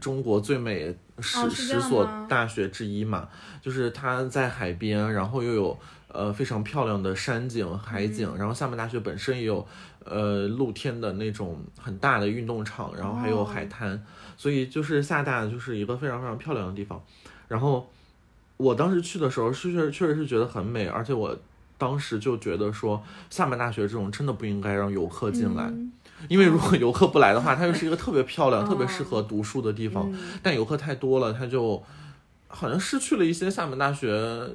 [0.00, 3.28] 中国最美十十所大学之一嘛，
[3.60, 5.78] 就是它在海边，然后又有
[6.12, 9.66] 呃非常漂亮的山景、海景，然后厦门大学本身也有。
[10.04, 14.04] 呃，露天的那种很大的运动场，然后还有海滩，
[14.36, 17.00] 所以就是厦大就是一个非常非常漂亮的地方。
[17.46, 17.88] 然后
[18.56, 21.38] 我当时去的时候，是确确实是觉得很美，而且我
[21.78, 25.72] 当时就觉得说，厦门大学这种真的不应该让游客进来，
[26.26, 31.80] 因为如果游客不来的话，它又是一个特别漂亮、特别适合读书的地方，但游客太多了，它就。
[32.52, 34.08] 好像失去了一些厦门大学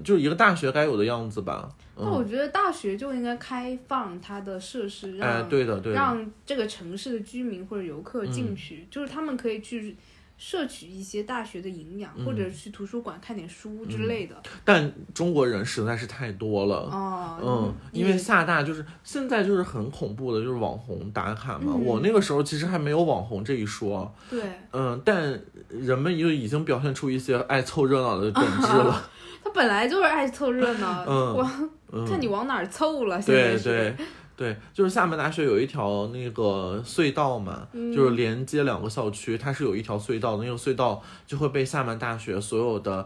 [0.03, 1.67] 就是一个大学该有的样子吧。
[1.97, 9.95] 那我觉得大学就应该开放它的设施，让对的对，让这个城市的居民或者游客进去，就是他们可以去。
[10.38, 14.36] 摄取一些大学的营养，或者去图书馆看点书之类的。
[14.63, 16.76] 但中国人实在是太多了。
[16.91, 17.39] 哦。
[17.41, 21.73] 嗯，因为厦大就是现在就是很恐怖的，就是网红打卡嘛。
[21.73, 24.13] 我那个时候其实还没有网红这一说。
[24.30, 24.41] 对。
[24.71, 29.10] 嗯，但人们就已经表现出一些爱凑热闹的本质了。
[29.43, 33.21] 他本来就是爱凑热闹，嗯，看你往哪儿凑了。
[33.21, 33.95] 对对。
[34.38, 43.04] 对，就是厦门大学有一条那个隧道嘛，就是连接两个校区，它是有一条隧道的，那个隧道就会被厦门大学所有的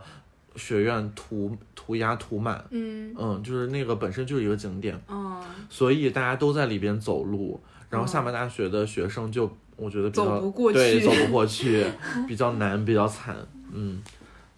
[0.58, 2.62] 学院涂涂鸦涂满。
[2.72, 7.58] 嗯嗯，就是那个本身就是一个景点，哦，所以大家都在里边走路，
[7.90, 10.38] 然后厦门大学的学生就我觉得比较
[10.74, 11.86] 对走不过去，
[12.28, 13.38] 比较难，比较惨。
[13.72, 14.04] 嗯，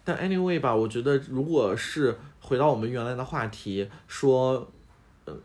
[0.02, 4.68] 但 anyway 吧，我觉得如果是回到我们原来的话题说。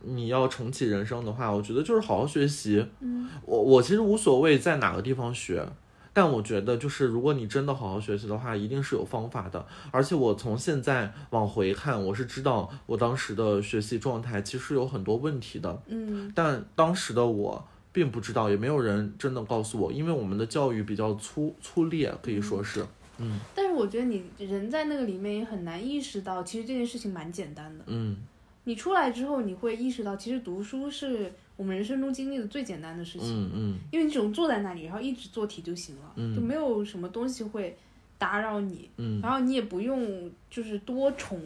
[0.03, 2.85] 你要重启人生的话，我觉得就是好好学习。
[2.99, 5.65] 嗯，我我其实无所谓在哪个地方学，
[6.11, 9.65] 但我觉得，就是如果你真的好好学习的话，一定是有方法的。
[9.91, 15.81] 而且我从现在往回看，我是知道我当时的学习状态其实有很多问题的。
[15.87, 22.85] 嗯，但当时的我并不知道，也没有人真的告诉我，因为我们的教育比较粗粗劣，可以说是。
[23.17, 23.39] 嗯。
[23.55, 27.85] 但是我觉得你人在那个里面也很难意识到，其实这件事情蛮简单的。
[27.87, 28.17] 嗯。
[28.63, 31.31] 你出来之后，你会意识到，其实读书是。
[31.59, 37.75] 我们人生中经历的最简单的事情，嗯嗯，因为你只用坐在那里，然后一直做题就行了，嗯，就没有什么东西会
[38.17, 41.37] 打扰你，嗯，然后你也不用就是多重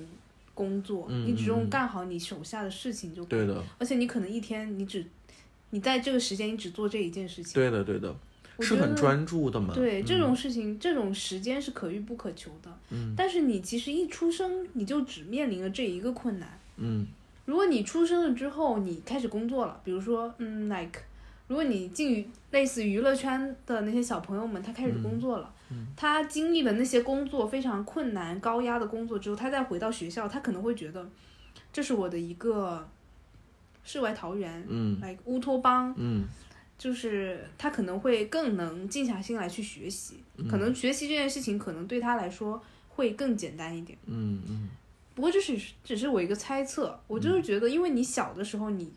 [0.53, 5.03] 工作，嗯，你只用干好你手下的事情就可以，对的，而且你可能一天你只
[5.71, 8.15] 你在这个时间你只做这一件事情，对的对的，
[8.59, 17.07] 是很专注的嘛，对，这种事情这种时间是可遇不可求的，嗯，但是你其实一出生你就只面临了这一个困难，嗯。
[17.45, 21.01] 如果你出生了之后，你开始工作了，比如说，嗯，like，
[21.49, 25.53] 如果你进于类似娱乐圈的那些小朋友们，他开始工作了，
[25.97, 31.05] 他经历了那些工作非常困难、高压的工作之后，他再回到学校，他可能会觉得，
[31.73, 32.87] 这是我的一个
[33.83, 36.23] 世外桃源，嗯，like 乌托邦，嗯，
[36.77, 40.15] 就是他可能会更能静下心来去学习，
[40.49, 44.69] 可能学习这件事情可能对他来说会更简单一点，嗯嗯。
[45.15, 48.91] 不过这是只是我一个猜测，我就是觉得，因为你小的时候你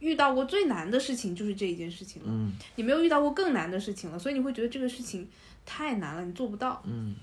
[0.00, 5.28] 遇到过最难的事情就是这一件事情了，嗯，你没有遇到过更难的事情了，所以你会觉得这个事情
[5.64, 7.14] 太难了，你做不到，嗯，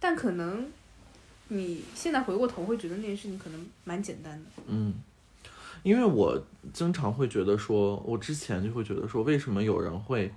[0.00, 0.66] 但可能
[1.48, 4.94] 你现在回过头会觉得那件事情可能蛮简单的，嗯，
[5.82, 6.42] 因为我
[6.72, 10.32] 经常会觉得说，我之前就会觉得说，为什么有人会。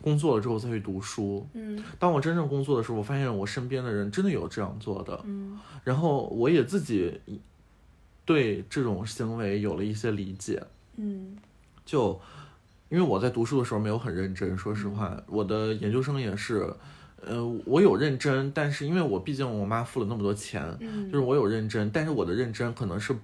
[0.00, 7.20] 工作了之后再去读书，嗯，当我真正工作的时候，我发现我身边的人真的有这样做的，嗯，然后我也自己
[8.24, 10.62] 对这种行为有了一些理解，
[10.96, 11.36] 嗯，
[11.84, 12.18] 就
[12.88, 16.72] 因为我在读书的时候没有很认真，说实话，我的研究生也是，
[17.20, 23.14] 呃，我有认真，但是因为我毕竟我妈付了那么多钱，嗯，就是我有认真，但是我的认真可能是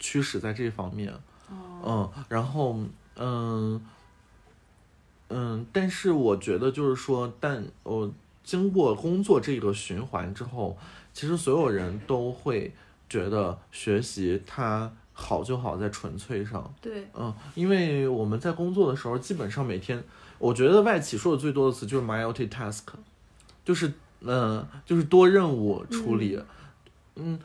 [0.00, 1.12] 驱使在这方面，
[1.82, 2.76] 哦，嗯，然后，
[3.16, 3.80] 嗯。
[5.30, 8.10] 嗯，但是我觉得就是说，但我
[8.42, 10.76] 经过工作这个循环之后，
[11.12, 12.72] 其实所有人都会
[13.08, 16.72] 觉得学习它好就好在纯粹上。
[16.80, 20.02] 对，嗯，因为我们在工作的时候，基本上每天，
[20.38, 22.84] 我觉得外企说的最多的词就是 multitask，
[23.64, 26.40] 就是嗯，就是多任务处理，
[27.16, 27.38] 嗯。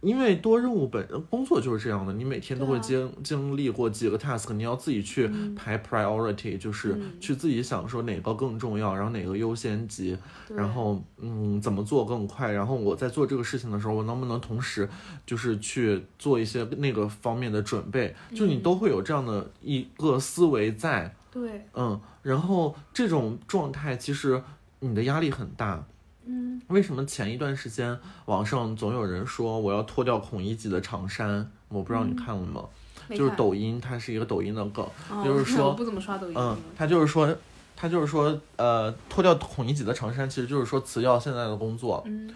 [0.00, 10.16] 因为多任务本工作就是这样的，你每天都会经经历过几个 task，你要自己去排 priority，就是去自己想说哪个更重要，然后哪个优先级，
[10.48, 14.88] 然后嗯怎么做更快，然后我在做这个事情的时候，我能不能同时
[15.26, 24.40] 就是去做一些那个方面的准备，就你都会有这样的一个思维在，对，嗯，然后这种状态其实
[24.78, 25.84] 你的压力很大。
[26.30, 31.50] 嗯，为什么前一段时间网上总有人说我要脱掉孔乙己的长衫？
[31.68, 32.62] 我不知道你看了吗？
[33.08, 34.86] 就是抖音，它是一个抖音的梗，
[35.24, 36.34] 就是说不怎么刷抖音。
[36.36, 37.34] 嗯，他就是说，
[37.74, 42.02] 他就是说，呃，脱掉孔乙己的长衫，其实就是说辞掉现在的工作。
[42.04, 42.30] 嗯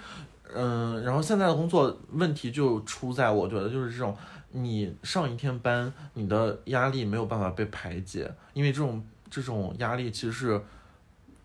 [0.55, 4.17] 嗯，然后现在的工作问题就出在，我觉得就是这种，
[4.53, 10.63] 你上一天班，你的压力没有办法被排解，因为这种这种压力其实是。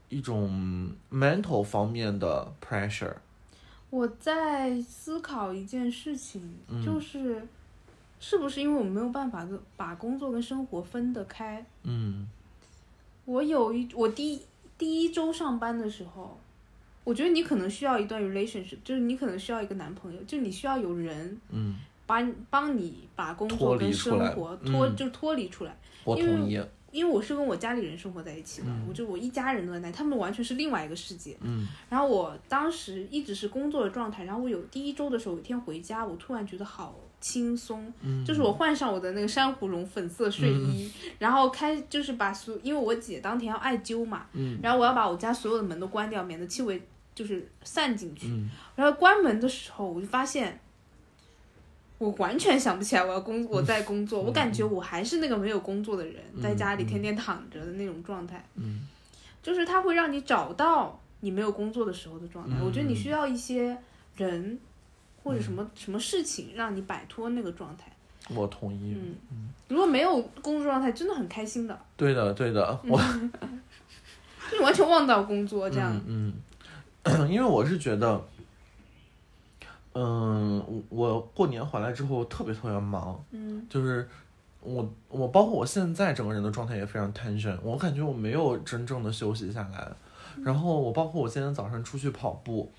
[0.10, 3.16] 一种 mental 方面的 pressure。
[3.90, 6.42] 我在思考一件事情，
[6.86, 7.42] 就是
[8.20, 11.66] 是不是因为我们没有办法把工作跟生活分得开？
[11.84, 12.28] 嗯。
[13.26, 14.42] 我有一我第一
[14.78, 16.38] 第一周上班的时候，
[17.04, 25.76] 我觉得你可能需要一段 relationship，就是你可能需要一个男朋友，就你需要有人，嗯，帮帮你把工作跟生活脱就脱离出来。
[26.06, 26.58] 我同意。
[26.98, 31.38] 因为我是跟我家里人生活在一起的，我就我一家人都在那，他们完全是另外一个世界。
[31.42, 37.94] 嗯，然后我当时一直是工作的状态，然后我有第一周的时候，有一天回家，我突然觉得好轻松，
[38.26, 46.82] 就是我换上我的那个珊瑚绒粉色睡衣，然后开就是把所，因为我姐当天要艾灸嘛，嗯，然后我要把我家所有的门都关掉，免得气味
[47.14, 48.28] 就是散进去。
[48.76, 50.60] 然后关门的时候，我就发现。
[51.98, 58.46] 我完全想不起来我要工 我在工作，我感觉我还是那个没有工作的人，在家里天天躺着的那种状态。
[58.56, 58.88] 嗯，
[59.42, 62.56] 就是它会让你找到你没有工作的时候的状态。
[62.64, 63.76] 我觉得你需要一些
[64.16, 64.60] 人
[65.24, 67.92] 或者什么什么事情让你摆脱那个状态。
[68.30, 68.94] 我同意。
[68.96, 71.80] 嗯嗯，如果没有工作状态，真的很开心的。
[71.96, 73.02] 对的，对的， 我
[74.52, 76.00] 就完全忘掉工作这样。
[76.06, 76.34] 嗯，
[77.28, 78.24] 因为我是觉得。
[80.00, 84.08] 嗯，我过年回来之后特别特别忙，嗯，就是
[84.62, 89.92] 我我包括我现在整个人的状态也非常 tension，我感觉我没有真正的休息下来，
[90.44, 92.72] 然后我包括我今天早上出去跑步，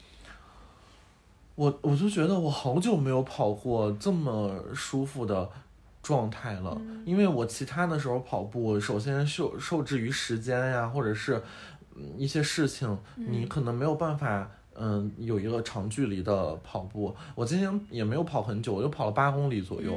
[1.56, 5.50] 我我就觉得我好久没有跑过这么舒服的
[6.00, 11.42] 状态了，因为我其他的时候跑步，首先受受制于时间呀，或者是
[12.16, 14.48] 一些事情，你可能没有办法。
[14.80, 19.92] 嗯，有一个长距离的跑步，我今天也没有跑很久，我就跑了八公里左右。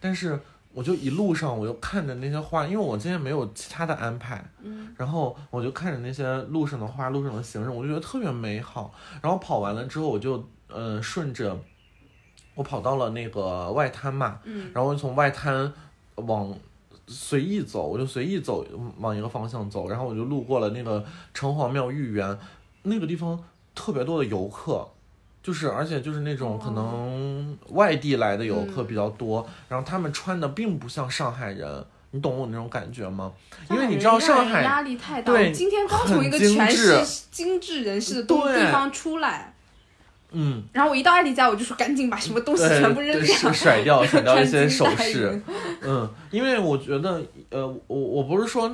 [0.00, 0.40] 但是
[0.72, 4.42] 我就一路上，我就看着那些花，因为我今天没有其他的安排。
[4.62, 4.94] 嗯。
[4.96, 8.94] 然后我就看着那些路上的花，路上的行人，我就觉得特别美好。
[9.20, 11.54] 然后跑完了之后，我就嗯顺着，
[12.54, 14.40] 我跑到了那个外滩嘛。
[14.44, 14.70] 嗯。
[14.72, 15.70] 然后我从外滩
[16.14, 16.54] 往
[17.06, 18.64] 随意走，我就随意走
[18.98, 21.04] 往一个方向走，然后我就路过了那个
[21.34, 22.38] 城隍庙御园
[22.84, 23.38] 那个地方。
[23.74, 24.88] 特别多的游客，
[25.42, 33.32] 就是而且就是那种可能外地来的游客比较多，然后他们穿的并不像上海人，你懂我那种感觉吗？
[33.70, 39.51] 因为你知道上海压力太大，对，今天刚从一个全是精致人士的地方出来。
[40.32, 45.40] 嗯，然后我一到艾丽家，我就说赶紧把什么东西全部扔掉，甩掉， 甩掉一些首饰。
[45.82, 48.70] 嗯，因为我觉得，呃，我我不是说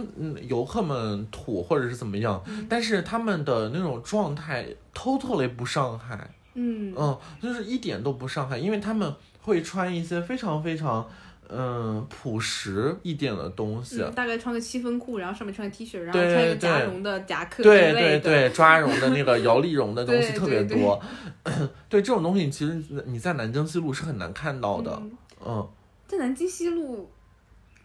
[0.49, 6.31] 游客们土或者是怎么样，但是他们的那种状态 totally 不上海。
[6.55, 11.09] 嗯嗯，就是一点都不上海，因为他们会穿一些非常非常。
[11.51, 21.01] 嗯，朴实一点的东西，大概穿个七分裤，然后上面穿个 T 恤，然后穿一个加绒的夹克对对对，抓绒的那个 摇粒绒的东西特别多。
[21.89, 25.03] 对这种东西，其实你在南京西路是很难看到的。
[25.47, 25.67] 嗯，
[26.07, 27.09] 在南京西路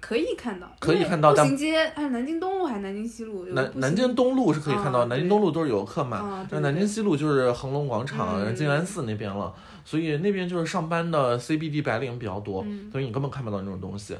[0.01, 1.31] 可以看到，可以看到。
[1.31, 3.45] 步行街，哎，南京东路还是南京西路？
[3.45, 6.45] 南南京东路是可以看到，南京东路都是游客嘛。
[6.51, 9.53] 那南京西路就是恒隆广场、静安寺那边了。
[9.85, 14.15] 所以那边就是上班的 CBD 白领比较多，所以你根本看不到那种东西。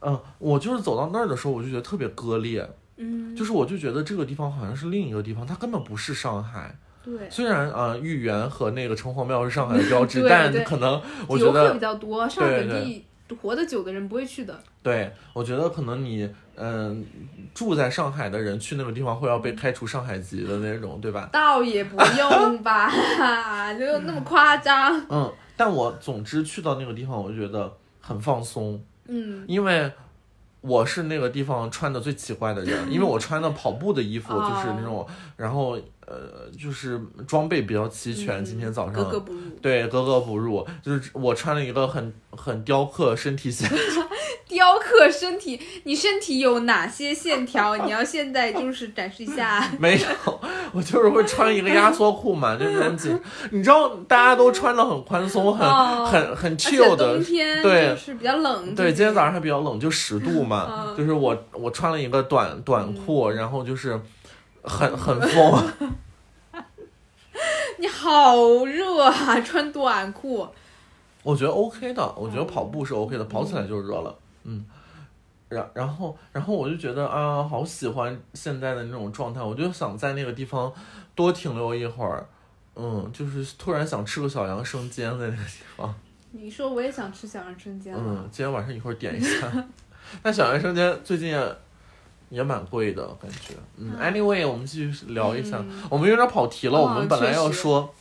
[0.00, 2.68] 嗯，我就是走到那儿的时候，我就觉得特别割裂。
[2.96, 6.78] 嗯，就是我就觉得这个地方好像是另一个地方，它根本不是上海。
[7.02, 7.28] 对。
[7.28, 13.04] 虽然啊，豫园和那个城隍庙是上海的标 志，但可能我觉得游客比较多，上海本地
[13.34, 14.58] 活得久的人不会去的。
[14.82, 16.28] 对，我觉得可能你。
[16.56, 17.04] 嗯，
[17.52, 21.28] 住在上海的人去那个地方会要被开除上海籍的那种，对吧？
[21.32, 22.88] 倒也不用吧，
[23.76, 25.04] 就那么夸张。
[25.08, 28.80] 嗯，但我总之去到那个地方，我就觉得很放松。
[29.08, 29.90] 嗯，因为
[30.60, 35.04] 我是那个地方穿的最奇怪的人，因为我穿的跑步的衣服，就是那种，
[35.36, 35.76] 然后。
[36.06, 38.44] 呃，就是装备比较齐全。
[38.44, 39.40] 今天早上，格格不入。
[39.62, 40.66] 对，格格不入。
[40.82, 43.70] 就是我穿了一个很很雕刻身体线。
[44.46, 47.76] 雕刻身体，你身体有哪些线条？
[47.78, 49.68] 你要现在就是展示一下。
[49.80, 50.40] 没有，
[50.72, 53.18] 我就是会穿一个压缩裤嘛，就是很紧。
[53.50, 57.14] 你知道，大家都穿的很宽松，很很很 chill 的。
[57.14, 58.74] 冬天对，是比较冷。
[58.74, 60.94] 对，今天早上还比较冷，就十度嘛。
[60.96, 63.98] 就是我我穿了一个短短裤，然后就是。
[64.64, 65.92] 很很疯，
[67.78, 69.40] 你好热啊！
[69.42, 70.48] 穿短裤，
[71.22, 74.16] 我觉得 OK 的，我觉得跑步是 OK 的，跑起来就热了。
[74.44, 74.64] 嗯，
[75.50, 80.72] 然然后然后我就觉得啊，好喜欢现在的那种状态，我就想在那个地方
[81.14, 82.26] 多停留一会儿。
[82.76, 85.94] 嗯，就是突然想吃个小杨生煎在那个地方。
[86.32, 89.46] 你说我也想吃小杨生煎嗯，今天晚上一会儿点一下。
[90.22, 91.28] 但小杨生煎最近。
[91.28, 91.56] 也
[92.42, 97.94] 蛮贵的感觉，嗯，anyway，我们继续聊一下，我们有点跑题了，我们本来要说，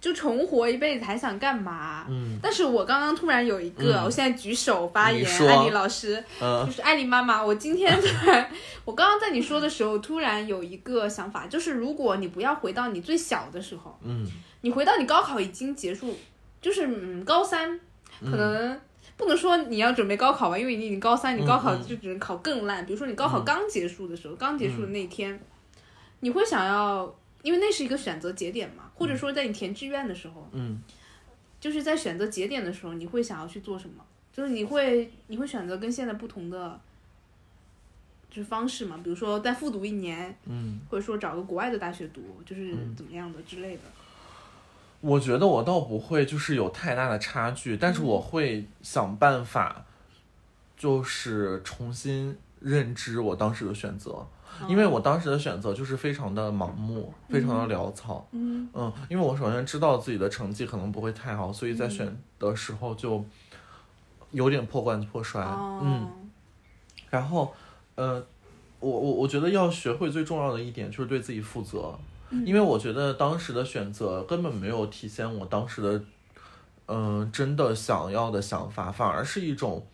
[0.00, 2.04] 就重活一辈子还想干嘛？
[2.08, 8.50] 嗯，但是我刚刚突然有一个，我现在举手发言，艾丽老师，就是艾丽妈妈，我今天在，
[8.84, 14.26] 我刚刚在你说的时候，突然有一个想法，就是如果你不要回到你最小的时候，嗯，
[14.60, 16.16] 你回到你高考已经结束，
[16.60, 17.80] 就是嗯高三，
[18.20, 18.80] 可能。
[19.16, 22.84] 不能说你要准备高考吧，因为你已经高三，你高考就只能考更烂。
[22.84, 25.40] 比如说你高考刚结束的时候，刚结束的那一天，
[26.20, 30.78] 你会想要，因为那是一个选择节点嘛，或者说在你填志愿的时候，嗯，
[31.58, 34.04] 就是在选择节点的时候，你会想要去做什么？
[34.32, 36.78] 就是你会你会选择跟现在不同的，
[38.28, 43.82] 就是方式嘛，比如说再复读一年，嗯，或者说找个国外的大学读，就是怎么样的之类的。
[45.06, 49.84] 我觉得我倒不会，就是有太大的差距，但是我会想办法，
[50.76, 54.26] 就是重新认知我当时的选择，
[54.66, 58.26] 因为我当时的选择就是非常的盲目，非常的潦草。
[58.32, 63.24] 嗯嗯，因为我首先知道自己的成绩可能不会太好，所以在选的时候就
[64.32, 65.40] 有点破罐子破摔。
[65.40, 66.10] 嗯，
[67.10, 67.54] 然后，
[67.94, 68.26] 呃，
[68.80, 71.96] 我我我觉得要学会最重要的一点就是对自己负责。
[72.30, 76.04] 因为我觉得当时的选择根本没有体现我当时的，
[76.86, 79.86] 嗯，真的想要的想法，反而是一种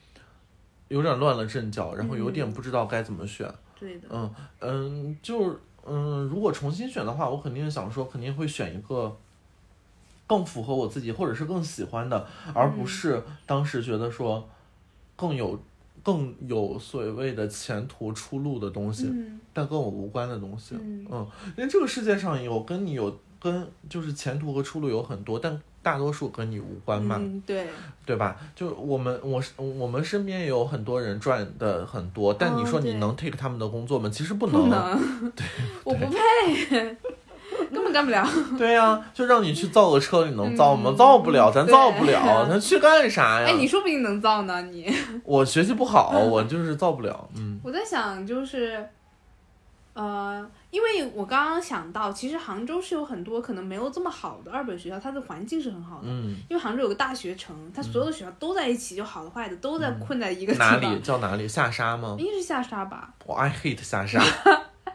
[0.89, 3.53] 有点乱了阵脚，然后有点不知道该怎么选。
[3.79, 4.09] 对的。
[4.11, 9.17] 嗯嗯，就嗯，如果重新选的话，我肯定想说，肯定会选一个
[10.27, 14.49] 更符合我自己，或者是更喜欢的，而不是当时觉得说
[15.17, 15.61] 更有
[16.03, 19.13] 更有所谓的前途出路的东西，
[19.53, 20.75] 但跟我无关的东西。
[20.81, 21.27] 嗯，
[21.57, 25.61] 因为这个世界上有跟你有跟就是前途和出路有很多，但。
[25.85, 27.67] 大多数跟你无关嘛，对
[28.07, 28.37] 对吧？
[28.55, 34.09] 就我们，我我们身边也有很多人赚的很多，但你说你能 take 他们的工作吗？
[34.09, 34.71] 其实不能，
[35.35, 35.45] 对，
[35.83, 36.97] 我不配，
[37.73, 38.25] 根本干不了。
[38.57, 40.95] 对呀，就让你去造个车，你能造吗？
[40.97, 43.49] 造不了，咱造不了，咱去干啥呀？
[43.51, 44.89] 哎，你说不定能造呢，你。
[45.25, 47.29] 我学习不好，我就是造不了。
[47.37, 47.61] 嗯。
[47.63, 48.89] 我在想，就是，
[49.95, 50.51] 呃。
[50.71, 56.05] 因为我刚刚想到，其实杭州是有很多可能没有这么好的二本学校，它的环境是很好的。
[56.07, 56.35] 嗯。
[56.49, 60.81] 因为杭州有个大学城，它所有的学校都在一起，就好的坏的都在困在一个地方。
[60.81, 61.47] 哪里叫哪里？
[61.47, 62.17] 下沙吗？
[62.19, 63.13] 应该是下沙吧。
[63.27, 64.23] 我 I hate 下沙。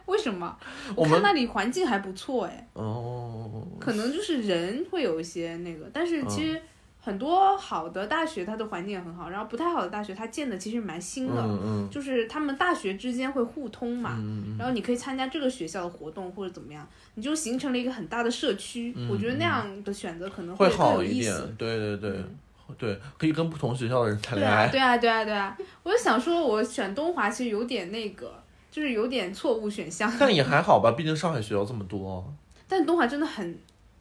[0.07, 0.57] 为什么？
[0.95, 2.67] 我看那里环境还不错哎。
[2.73, 3.67] 哦。
[3.80, 6.59] 可能就是人会有一些那个，但是其实。
[7.08, 14.22] 很多好的大学，它的环境也很好，然后不太好的大学，它建的其实蛮新的，就是他们大学之间会互通嘛，
[14.60, 16.86] 然后你可以参加这个学校的活动或者怎么样，
[17.16, 18.93] 你就形成了一个很大的社区。
[19.10, 21.34] 我觉得那样的选择可能会好一点。
[21.58, 22.24] 对对对，
[22.78, 24.68] 对，可以跟不同学校的人谈恋爱。
[24.68, 28.34] 对啊对啊对啊，我就想说，我选东华其实有点那个，
[28.70, 30.12] 就是有点错误选项。
[30.20, 32.34] 但也还好吧，毕竟上海学校这么多。
[32.68, 33.58] 但东华真的很。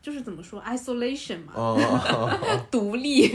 [0.07, 1.53] 就是怎么说，isolation 嘛，
[2.71, 3.29] 独立，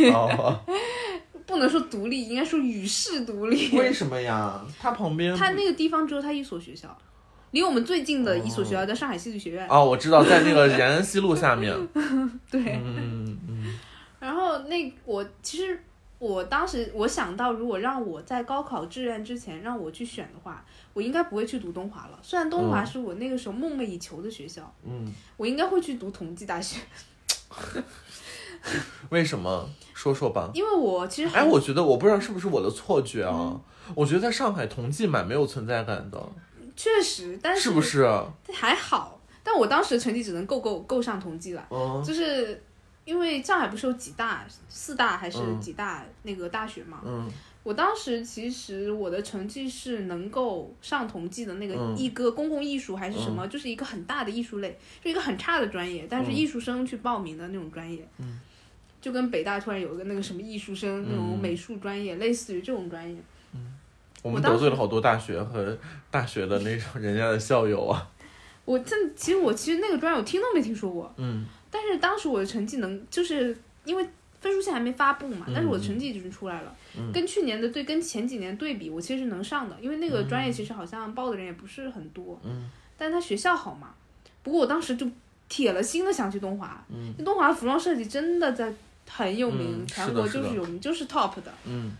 [1.45, 3.78] 不能说独立，应该说与世独立。
[3.78, 4.65] 为什么呀？
[4.80, 6.97] 他旁边，他那个地方只有他一所学校，
[7.51, 9.67] 离我们最近的一所学校在上海戏剧学院。
[9.67, 11.76] 哦，我知道，在那个延安西路下面。
[12.49, 13.78] 对，嗯嗯。
[14.22, 15.78] 然后那我其实。
[16.22, 20.63] 我当时我想到，如果让我在高考志愿之前让我去选的话，
[20.93, 22.19] 我应该不会去读东华了。
[22.22, 26.80] 虽然东华是我那个时候梦寐以求的学校，嗯，我应该会去读同济大学。
[29.09, 29.67] 为什么？
[29.95, 30.51] 说说吧。
[30.53, 33.59] 因为我其实哎，我觉得我不知道是不是我的错觉啊。
[33.95, 36.24] 我觉得在上海同济蛮没有存在感的。
[36.76, 38.07] 确实，但是是不是？
[38.53, 41.67] 还好，但我当时成绩只能够够够上同济了，
[42.05, 42.63] 就是。
[43.03, 47.01] 因为上海不是有几大四大还是几大那个大学嘛？
[47.03, 47.27] 嗯，
[47.63, 58.39] 我当时其实我的成绩是能够上同济的那个一哥公共艺术还是什么，就是一个很大的艺术类，就一个很差的专业，但是艺术生去报名的那种专业，嗯，
[59.01, 63.17] 就跟北大突然有一个那个什么艺术生那种美术专业，类似于这种专业。
[63.53, 63.73] 嗯，
[64.21, 65.75] 我们得罪了好多大学和
[66.11, 68.07] 大学的那种人家的校友啊。
[68.63, 71.11] 我这其实我其实那个专业我听都没听说过。
[71.17, 71.47] 嗯。
[71.72, 74.05] 但是当时我的成绩能，就是因为
[74.39, 76.76] 分数线还没发布嘛，但是我的成绩已经出来了，
[77.13, 83.95] 跟去年的对，跟前几年对比，我其实能上的，因为那个专业其实好像报的人也不是很多，嗯，但是他学校好嘛，
[84.43, 85.07] 不过我当时就
[85.47, 88.74] 铁了心的想去东华，嗯，东华服装设计真的在
[89.07, 91.91] 很有名，全国就是有名，就是 top 的，嗯。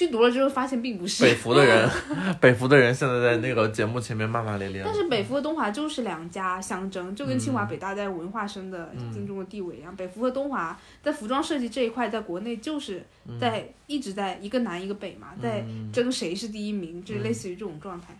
[0.00, 1.90] 去读了之后发现并不是北服的人，
[2.40, 4.80] 北服的人现在在那个节目前面骂骂咧咧。
[4.82, 9.94] 但是北服和东华就是两家相争，就跟清华北大在文化生的心中的地位一样。
[9.94, 13.04] 北服和东华在服装设计这一块，在国内就是
[13.38, 18.16] 在一直在一个南一个北嘛，在争谁是第一名，就类似于这种状态。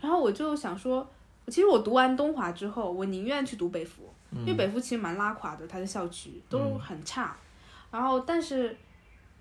[0.00, 1.08] 然后我就想说，
[1.46, 7.36] 其实我读完东华之后，我宁愿去读北服，因为北服其实蛮拉垮的，它的校区都很差。
[7.92, 8.76] 然后但是。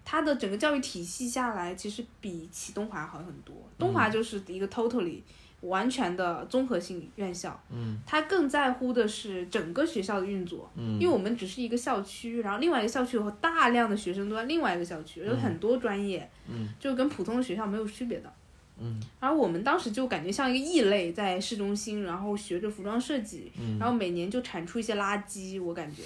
[0.06, 3.56] 它的整个教育体系下来，其实比起东华好很多。
[3.78, 5.20] 东华就是一个 totally
[5.62, 18.32] 完全的综合性院校，嗯，它更在乎的是整个学校的运作，嗯，因为我们只是一个校区，然后另外一个校区有大量的学生都在另外一个校区，有很多专业，嗯，就跟普通的学校没有区别的，
[18.80, 26.03] 嗯，然后我们当时就感觉像一个异类，在市中心，然后学着服装设计，嗯，然后每年就产出一些垃圾，我感觉。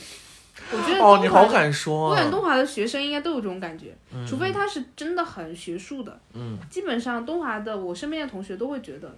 [0.72, 2.10] 我觉得哦，你好敢说。
[2.10, 3.96] 我感觉东华的学生应该都有这种感觉，
[4.28, 6.20] 除非他是真的很学术的。
[6.34, 9.14] 嗯，基本上东华的我身边的同学都会觉得，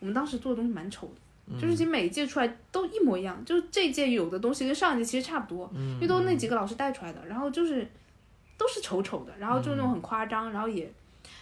[0.00, 7.86] 我们当时做的东西蛮丑的，就是其实每一届出来都一模一样，就是这届有的东西跟上一届其实差不多，因为都那几个老师带出来的，然后就是
[8.56, 10.90] 都是丑丑的，然后就那种很夸张，然后也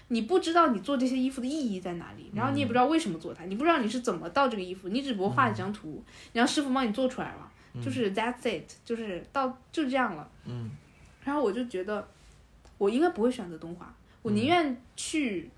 [0.09, 7.51] 你不知道你做这些衣服的意义在哪里，然后你也不知道为什么做它，你不知道你是怎么到这个衣服，你只不过画几张图，你让师傅帮你做出来了。
[7.83, 10.29] 就是 that's it，就是到就这样了。
[10.45, 10.71] 嗯，
[11.25, 12.07] 然后我就觉得，
[12.79, 15.51] 我应该不会选择东华，我宁愿去。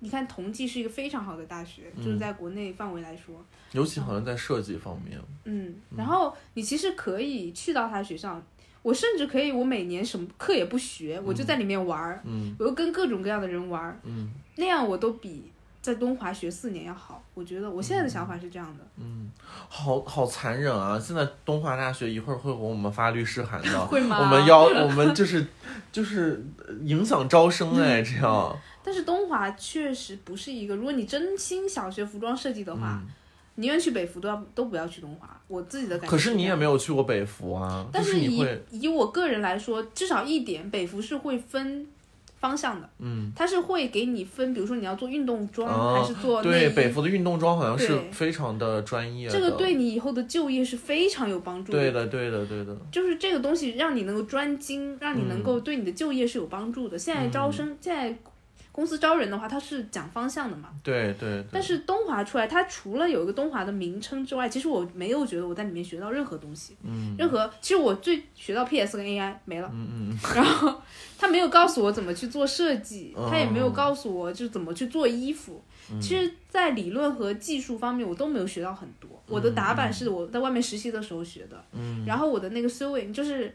[0.00, 5.18] 你看，同济是一个非常好的大学，就是在国内范围来说，尤其好像在设计方面。
[5.44, 8.40] 嗯，然后你其实可以去到他学校，
[8.82, 12.20] 我甚至可以，我每年什么课也不学，我就在里面玩儿。
[12.26, 13.98] 嗯，我又跟各种各样的人玩儿。
[14.04, 15.50] 嗯，那样我都比。
[15.86, 17.22] 在东华学四年要好。
[17.34, 18.84] 我觉得我现在的想法是这样的。
[18.96, 19.30] 嗯，
[19.68, 20.98] 好好残忍啊！
[20.98, 24.18] 现在东华大学一会儿会给我们发律师函的，会吗？
[24.20, 25.46] 我们要我们就是
[25.92, 26.44] 就是
[26.82, 28.58] 影响招生哎，这样。
[28.82, 33.00] 但是东华确实不是一个，如果你真心想学服装设计的话。
[33.58, 36.10] 宁愿去北服都要都不要去东华，我自己的感觉。
[36.10, 37.86] 可是你也没有去过北服啊。
[37.90, 41.86] 但是以以我个人来说，至少一点，北服是会分
[42.38, 42.88] 方向的。
[42.98, 43.32] 嗯。
[43.34, 49.28] 它是会给你分，比如说你要做运动装还是做对北服的运动装好像是非常的专业。
[49.28, 51.78] 这个对你以后的就业是非常有帮助的。
[51.78, 52.76] 对的，对的，对的。
[52.90, 56.98] 就是这个东西让你能够专精，让你能够对你的就业是有帮助的。
[56.98, 58.16] 现在招生，现在。
[58.72, 60.68] 公司招人的话，它是讲方向的嘛？
[60.82, 61.42] 对对。
[61.50, 66.76] 但是东华出来，它除了有一个东华的名称之外，其实我没有觉得我在里面学到任何东西。
[66.82, 67.14] 嗯。
[67.18, 69.70] 任何，其实我最学到 PS 跟 AI 没了。
[69.72, 70.18] 嗯嗯。
[70.34, 70.80] 然后
[71.18, 75.62] 他没有告诉我怎么去做设计，他也没有告诉我就怎么去做衣服。
[76.00, 79.08] 其实，在理论和技术方面，我都没有学到很多。
[79.28, 81.64] 我的打板是我在外面实习的时候学的。
[81.72, 82.04] 嗯。
[82.06, 83.54] 然后我的那个 sewing 就是。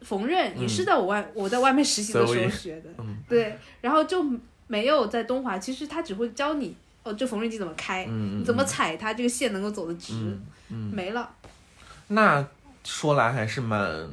[0.00, 2.88] 缝纫也是在我外我在外面实习的时候学的，
[3.28, 4.24] 对，然后就
[4.66, 5.58] 没有在东华。
[5.58, 8.04] 其实他只会教你哦，这缝纫机怎么开，
[8.44, 10.14] 怎么踩它，这个线能够走得直，
[10.68, 11.30] 没了。
[12.08, 12.46] 那
[12.82, 14.08] 说来还是蛮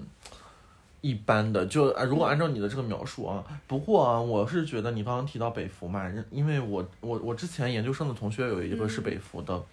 [1.01, 9.63] 一般的，就如果按照你的这个描述啊，不过啊，我是觉得你刚刚提到北服嘛，因为我我我之前研究生的同学有一个是北服的。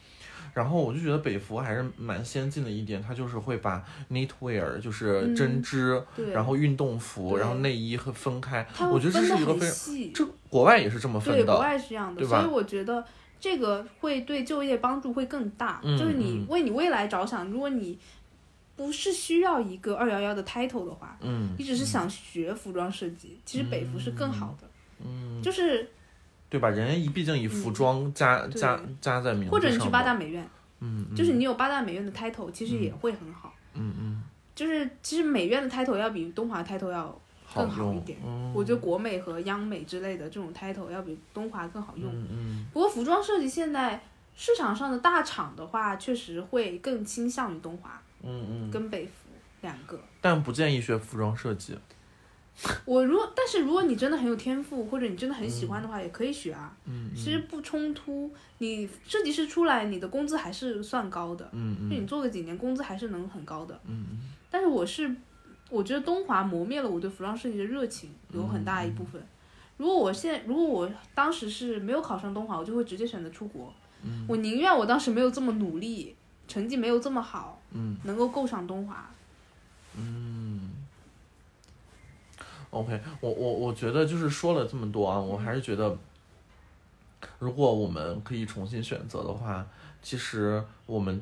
[0.55, 6.01] 然后我就觉得北服还是蛮先进的一点，它就是会把 knitwear 就是针织，
[6.33, 8.65] 然后运动服，然后内衣和分开。
[8.93, 13.05] 我觉得这是一个非常，这国外也是这么分的，国外是这样的，所以我觉得
[13.41, 15.81] 这个会对就业帮助会更大。
[15.83, 17.99] 就是你为你未来着想，如果你
[18.77, 24.69] 不是需要一个二幺幺的 title 的话，嗯，你只是想学服装设计，其实北服是更好的，
[25.05, 25.91] 嗯，就是。
[26.55, 26.71] 对吧？
[26.71, 30.49] 人家以毕竟以服装加加加在名字或者你去八大美院，
[30.79, 33.53] 嗯，就是你有八大美院的 title，其实也会很好。
[33.73, 34.23] 嗯嗯。
[34.55, 37.21] 就是其实美院的 title 要比东华 title 要
[37.53, 38.17] 更好一点。
[38.55, 42.09] 我觉得国美和央美之类的这种 title 要比东华更好用。
[42.15, 42.67] 嗯嗯。
[42.73, 44.01] 不过服装设计现在
[44.37, 48.01] 市场上的大厂的话，确实会更倾向于东华。
[48.23, 48.71] 嗯嗯。
[48.71, 49.13] 跟北服
[49.63, 49.99] 两个。
[50.21, 51.77] 但不建议学服装设计。
[52.87, 56.75] 我如果，但是如果你真的很有天赋，或者你真的很喜欢的话，也可以学啊。
[56.85, 58.31] 嗯，其实不冲突。
[58.59, 61.49] 你设计师出来，你的工资还是算高的。
[61.53, 61.91] 嗯嗯。
[61.91, 63.79] 就你做个几年，工资还是能很高的。
[63.87, 64.21] 嗯嗯。
[64.51, 65.15] 但是我是，
[65.69, 69.21] 我觉得东华磨灭了我对服装设计的热情，有很大一部分。
[69.77, 73.75] 如果我现在，如果我当时是没有考上东华，我就会直接选择出国。
[74.05, 74.25] 嗯。
[74.29, 76.15] 我宁愿我当时没有这么努力，
[76.47, 79.11] 成绩没有这么好，嗯，能够够上东华。
[79.99, 80.44] 嗯。
[82.75, 85.97] OK，我我我觉得就是说了这么多啊，我还是觉得，
[87.39, 89.67] 如果我们可以重新选择的话，
[90.03, 91.21] 其实我们，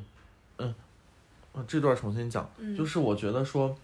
[0.57, 0.73] 嗯，
[1.67, 3.75] 这段重新讲，就是我觉得说，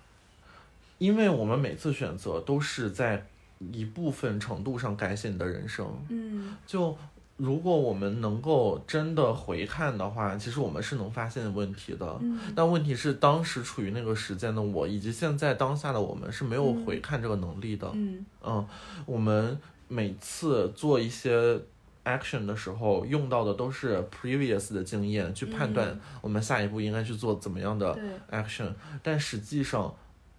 [0.98, 3.26] 因为我们每次选择都是在
[3.72, 6.98] 一部分程度上改写你的人生，嗯，就。
[7.40, 12.06] 如果我们能够真的回看的话，其实我们是能发现问题的。
[12.20, 12.38] 嗯。
[12.54, 17.90] 但问题是，当时处于那个时间的我，以及现在当下的我们是没有回看这个能力的。
[17.94, 18.26] 嗯。
[18.46, 18.68] 嗯，
[19.06, 21.58] 我们每次做一些
[22.04, 27.98] action 的时候，用到的都是 previous 的经验去判断我们下一步应该去做怎么样的
[28.30, 28.74] action。
[29.02, 29.96] 但实际上，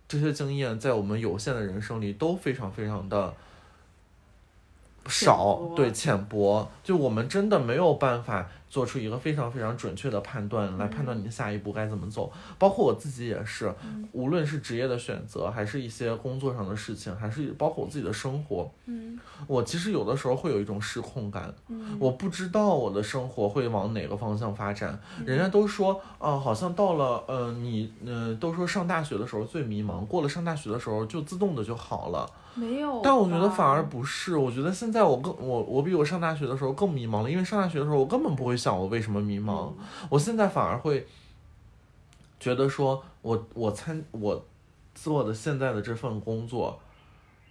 [0.06, 3.34] 这些经验在我们有限的人生里都非常非常的。
[5.10, 12.32] 少对浅薄，就我们真的没有办法做出一个非常非常准确的判断来判断你下一步该怎么走。
[12.58, 13.70] 包括我自己也是，
[14.12, 18.70] 无论是职业的选择，还是一些工作上的事情，还是包括我自己的生活，
[19.46, 21.52] 我其实有的时候会有一种失控感，
[21.98, 24.98] 我不知道我的生活会往哪个方向发展。
[25.26, 32.30] 人家都说啊，好像到了呃你嗯，都说上大学的时候最迷茫，过了上大学的时候就自动的就好了。
[32.52, 34.36] 没有，但我觉得反而不是。
[34.36, 39.72] 我觉得现在我更我我比我上大学的时候更迷茫了，因为上大学的时候我根本不会想我为什么迷茫。
[40.10, 41.06] 我现在反而会
[42.38, 44.46] 觉得说，我我参我
[44.94, 46.78] 做的现在的这份工作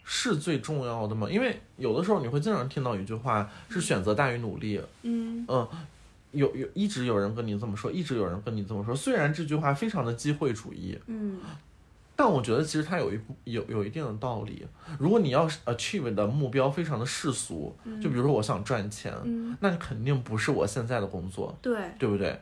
[0.03, 1.28] 是最重要的吗？
[1.30, 4.80] 因为有的时候你会经常听到一句话是选择大于努力。
[5.01, 5.68] 嗯嗯，
[6.32, 8.95] 有有一直有人跟你这么说，一直有人跟你这么说。
[8.95, 10.97] 虽然这句话非常的机会主义。
[11.07, 11.39] 嗯。
[12.22, 14.67] 但我觉得其实它有一有有一定的道理。
[14.99, 19.13] 如果你要 achieve 的目标非常的世俗，就比如说我想赚钱，
[19.61, 21.80] 那肯定不是我现在的工作，对。
[21.97, 22.38] 对不对？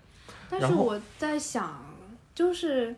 [0.50, 1.86] 但是我在想，
[2.34, 2.96] 就是，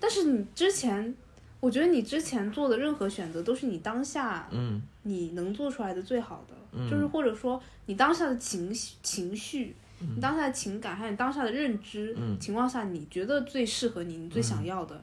[0.00, 1.14] 但是你之前
[1.60, 4.80] 我觉得你之前做的任何选择都是你当下嗯。
[5.02, 6.88] 你能做出来的最好的，嗯。
[6.88, 9.76] 就是或者说你当下的情绪情绪。
[10.00, 12.38] 你当下的情感还有你当下的认知嗯。
[12.40, 15.02] 情况下，你觉得最适合你，你最想要的，就是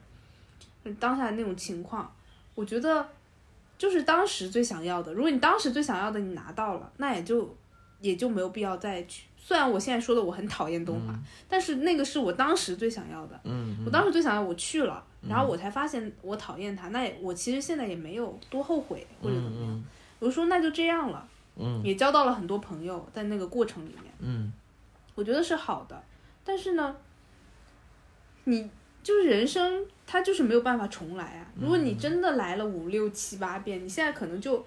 [0.94, 2.14] 当下的那种情况，
[2.54, 3.08] 我觉得
[3.78, 5.14] 就是当时最想要的。
[5.14, 7.56] 如果你当时最想要的你拿到了，那也就
[8.02, 9.26] 也就没有必要再去。
[9.38, 11.14] 虽然我现在说的我很讨厌东华，
[11.48, 13.40] 但是那个是我当时最想要的。
[13.44, 16.88] 嗯我当时最想要，我去了，然后我才发现我讨厌他。
[16.88, 19.84] 那也我其实现在也没有多后悔或者怎么样。
[20.18, 21.28] 我说那就这样了，
[21.58, 24.12] 嗯也交到了很多朋友，在那个过程里面。
[24.20, 24.52] 嗯
[25.14, 26.04] 我觉得是好的，
[26.44, 26.96] 但是呢，
[28.46, 28.68] 你
[29.06, 31.45] 就是人生，它就是没有办法重来啊。
[31.62, 34.66] 如果你真的来了五六七八遍，你现在可能就，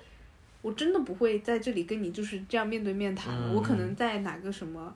[0.63, 3.53] 我真的不会在这里跟你就是这样面对面谈了。
[3.53, 4.95] 我可能在哪个什么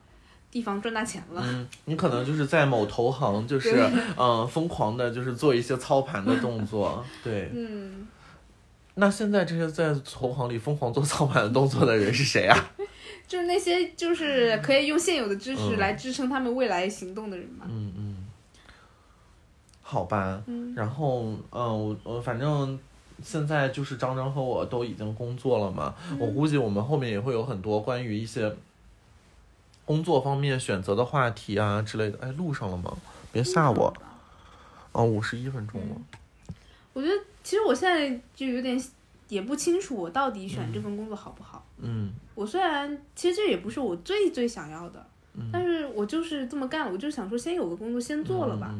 [0.49, 1.43] 地方赚大钱了。
[1.45, 3.77] 嗯，你可能就是在某投行，就是
[4.17, 7.51] 嗯疯狂的，就是做一些操盘的动作，对。
[7.53, 8.07] 嗯，
[8.95, 12.57] 那现在这些在投行里疯狂做操盘的动作的人是谁啊？
[13.27, 17.65] 就是那些就是可以用现有的知识来支撑他们未来行动的人嘛。
[17.67, 18.02] 嗯嗯。
[19.83, 22.79] 好吧，嗯然后嗯，我我反正
[23.21, 28.51] 现在就是张张和我都已经工作了嘛，嗯我估计我们后面也会有很多关于一些
[29.85, 32.17] 工作方面选择的话题啊之类的。
[32.21, 32.95] 哎，录上了吗？
[33.31, 33.93] 别吓我。
[34.93, 35.95] 哦，五十一分钟了。
[36.93, 37.13] 我觉得
[37.43, 38.81] 其实我现在就有点
[39.27, 41.65] 也不清楚我到底选这份工作好不好。
[41.79, 48.73] 嗯我虽然其实这也不是我最最想要的，嗯但是我就是这么干了，我就想说先有个工作先做了吧。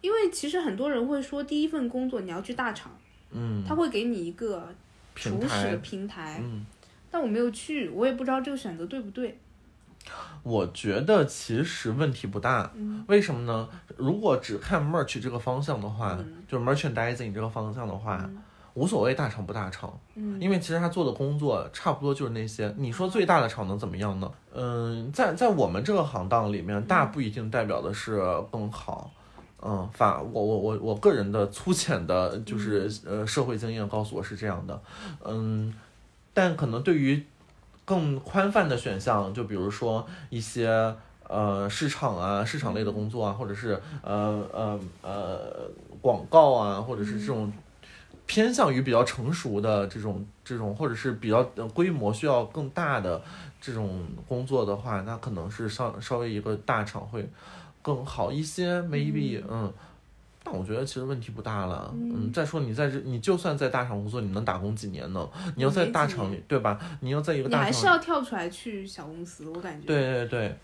[0.00, 2.90] 因为其实很多人会说，第一份工作你要去大厂，
[3.32, 4.68] 嗯，他会给你一个
[5.14, 6.64] 平初始的台，平台，嗯，
[7.10, 9.36] 但我没有去，我也不知道这个选择对不对。
[10.44, 12.70] 我觉得其实问题不大。
[12.76, 13.68] 嗯为什么呢？
[13.96, 18.38] 如果只看 merch 这个方向的话，嗯就是 merchandising 这个方向的话，嗯
[18.74, 22.72] 无所谓大厂不大厂，嗯因为其实他做的工作差不多就是那些。
[22.78, 24.30] 你说最大的厂能怎么样呢？
[24.54, 28.22] 嗯，在在我们这个行当里面，大不一定代表的是
[28.52, 29.10] 更好。
[29.60, 34.80] 嗯，反我我我我个人的粗浅的，就是呃社会经验告诉我是这样的。
[35.24, 35.74] 嗯，
[36.32, 37.24] 但可能对于
[37.84, 40.94] 更宽泛的选项，就比如说一些
[41.26, 47.52] 呃市场啊、市场类的工作啊，或者是呃呃呃广告啊，或者是这种
[48.26, 53.20] 偏向于比较成熟的这种这种，或者是比较呃规模需要更大的
[53.60, 57.28] 这种工作的话，那可能是稍稍微一个大厂会
[57.82, 59.72] 更好一些，maybe 嗯。
[60.44, 65.28] 但我觉得其实问题不大了，嗯，再说你在这，你就算在大厂工作，你能打工几年呢？
[65.56, 66.78] 你要在大厂里，对吧？
[67.00, 69.86] 你要在一个大厂你还是，要跳出来去小公司，我感觉。
[69.86, 70.56] 对对对，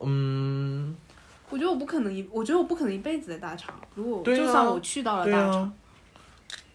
[0.00, 0.96] 嗯，
[1.50, 3.74] 我觉得我不可能一，我觉得我不可能一辈子在大厂。
[3.94, 5.72] 如果、啊就算我去到了大厂，啊，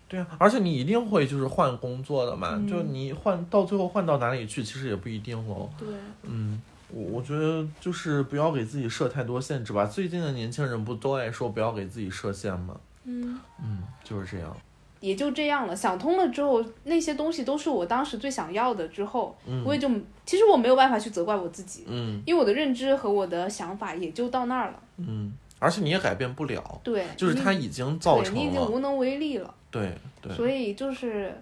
[0.07, 5.67] 对啊，而且你一定会就是换工作的嘛，嗯就你换到最后换到哪里去，其实也不一定喽。
[5.79, 5.87] 对，
[6.23, 6.61] 嗯，
[6.93, 9.85] 我我觉得就是不要给自己设太多限制吧。
[9.85, 12.75] 最近的年轻人不都爱说不要给自己设限吗？
[13.05, 14.55] 嗯，嗯，就是这样。
[14.99, 15.75] 也就这样了。
[15.75, 18.87] 想通了之后，那些东西都是我当时最想要的。
[18.87, 19.35] 之后，
[19.65, 19.89] 我也就
[20.27, 24.79] 其实我没有办法去责怪我自己，嗯因为我的认知和我的想法也就到那儿了。
[24.97, 28.41] 嗯，而且你也改变不了，对，就是你它已经造对成了。
[28.41, 31.33] 你已经无能为力了，对对所以就是，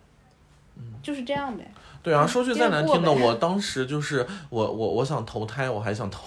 [1.04, 1.70] 就是这样呗。
[2.10, 6.22] 对啊，说句再难听的，我当时就是我我我想投胎，我还想投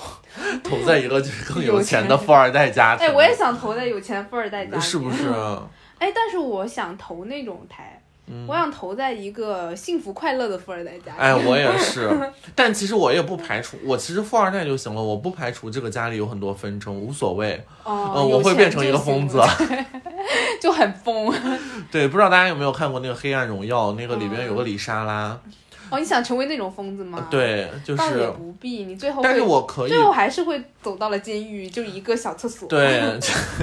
[0.62, 3.04] 投在一个就是更有有钱钱的富二代家庭。
[3.04, 5.26] 哎，我也想投在有钱富二代家里，是不是？
[5.30, 5.68] 啊？
[5.98, 8.00] 哎，但是我想投那种胎，
[8.46, 11.18] 我想投在一个幸福快乐的富二代家里。
[11.18, 12.08] 哎，我也是，
[12.54, 17.60] 但其实我也不排除，我其实富二代就行了，我不排除这个家里有很多纷争，无所谓。
[17.82, 19.40] 哦，嗯，我会变成一个疯子。
[20.62, 21.34] 就很疯。
[21.90, 25.36] 对，不知道大家有没有看过那个《黑暗荣耀》，那个里边有个李莎拉，
[25.92, 32.66] 哦，你想成为那种疯子吗？，对，就倒也，不必，你最后但是会我可以最，后还是会走到了监狱，就一个小厕所。
[32.68, 33.02] 对。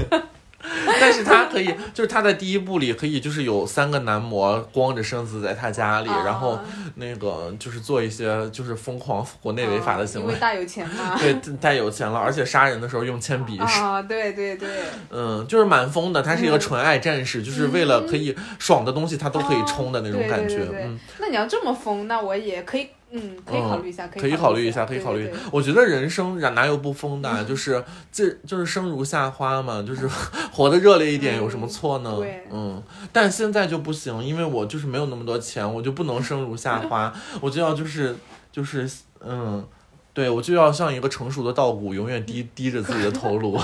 [1.00, 6.24] 但是他可以，就是他在第一部里可以，就是有三个男模光着身子在他家里，啊。
[6.26, 6.60] 然后
[6.96, 10.28] 那个就是做一些就是疯狂国内违法的行为。
[10.28, 11.16] 啊因为，大有钱嘛。
[11.20, 13.58] 对，太有钱了，而且杀人的时候用铅笔。
[13.58, 14.68] 啊，对对对，
[15.10, 20.58] 嗯，就是蛮疯的，他是一个纯爱战士，就是为了可以爽的东西，他都可以冲的那种感觉。
[20.58, 20.84] 对对对。
[20.84, 25.42] 嗯，那你要这么疯，那我也可以，嗯，可以考虑一下，可以考虑一下，可以考虑对对对。
[25.52, 27.44] 我觉得人生哪哪有不疯的啊？
[27.48, 30.08] 就是这就是生如夏花嘛，就是
[30.54, 32.18] 活得热烈一点，有什么错呢？
[32.52, 32.82] 嗯，
[33.12, 38.16] 但现在就不行，因为我就是没有那么多钱，我就不能生如夏花， 我就要就是
[38.52, 38.90] 就是
[39.26, 39.66] 嗯。
[40.12, 43.58] 对，我就要像一个成熟的稻谷，永远低 低着自己的头颅。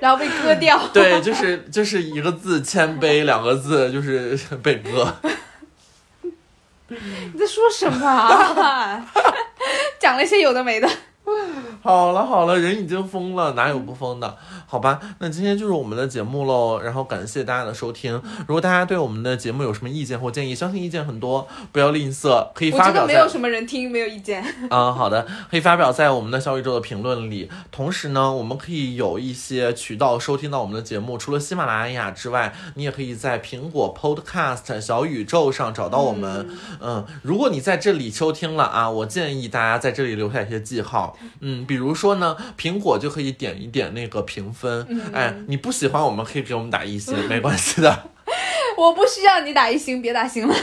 [0.00, 0.80] 然后被割掉。
[0.94, 5.12] 对，就是就是一个字谦卑，两个字就是被割。
[7.32, 9.06] 你在说什么？
[9.98, 10.88] 讲了一些有的没的。
[11.82, 14.36] 好了好了，人已经疯了，哪有不疯的？
[14.66, 16.80] 好吧，那今天就是我们的节目喽。
[16.80, 18.20] 然后感谢大家的收听。
[18.46, 23.06] 如果大家对我们的节目有什么意见或建议，相信意见很多，不要吝啬，可以发表。
[23.06, 24.42] 没有什么人听，没有意见。
[24.70, 27.50] 啊，好的，可以发表在我们的小宇宙的评论里。
[27.70, 36.48] 同时呢，我们可以有一些渠道收听到我们的节目，除了喜马拉雅之外，你也可以在苹果 Podcast 小宇宙上找到我们。
[36.80, 41.15] 嗯，如果你在这里收听了啊，我建议大家在这里留下一些记号。
[41.40, 44.86] 嗯，比如说呢，苹果就可以点一点那个评分。
[45.12, 48.10] 哎，你不喜欢我们可以给我们打一星，没关系的。
[48.76, 50.54] 我不需要你打一星，别打星了。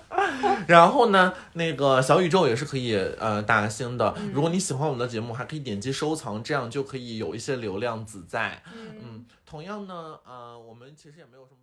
[0.68, 4.14] 然后呢，那个小宇宙也是可以呃打星的。
[4.32, 8.62] 如果你喜欢我们的节目，还可以点击收藏，这样就可以有一些流量子在。
[8.74, 11.56] 嗯，同样呢，呃，我们其实也没有什么。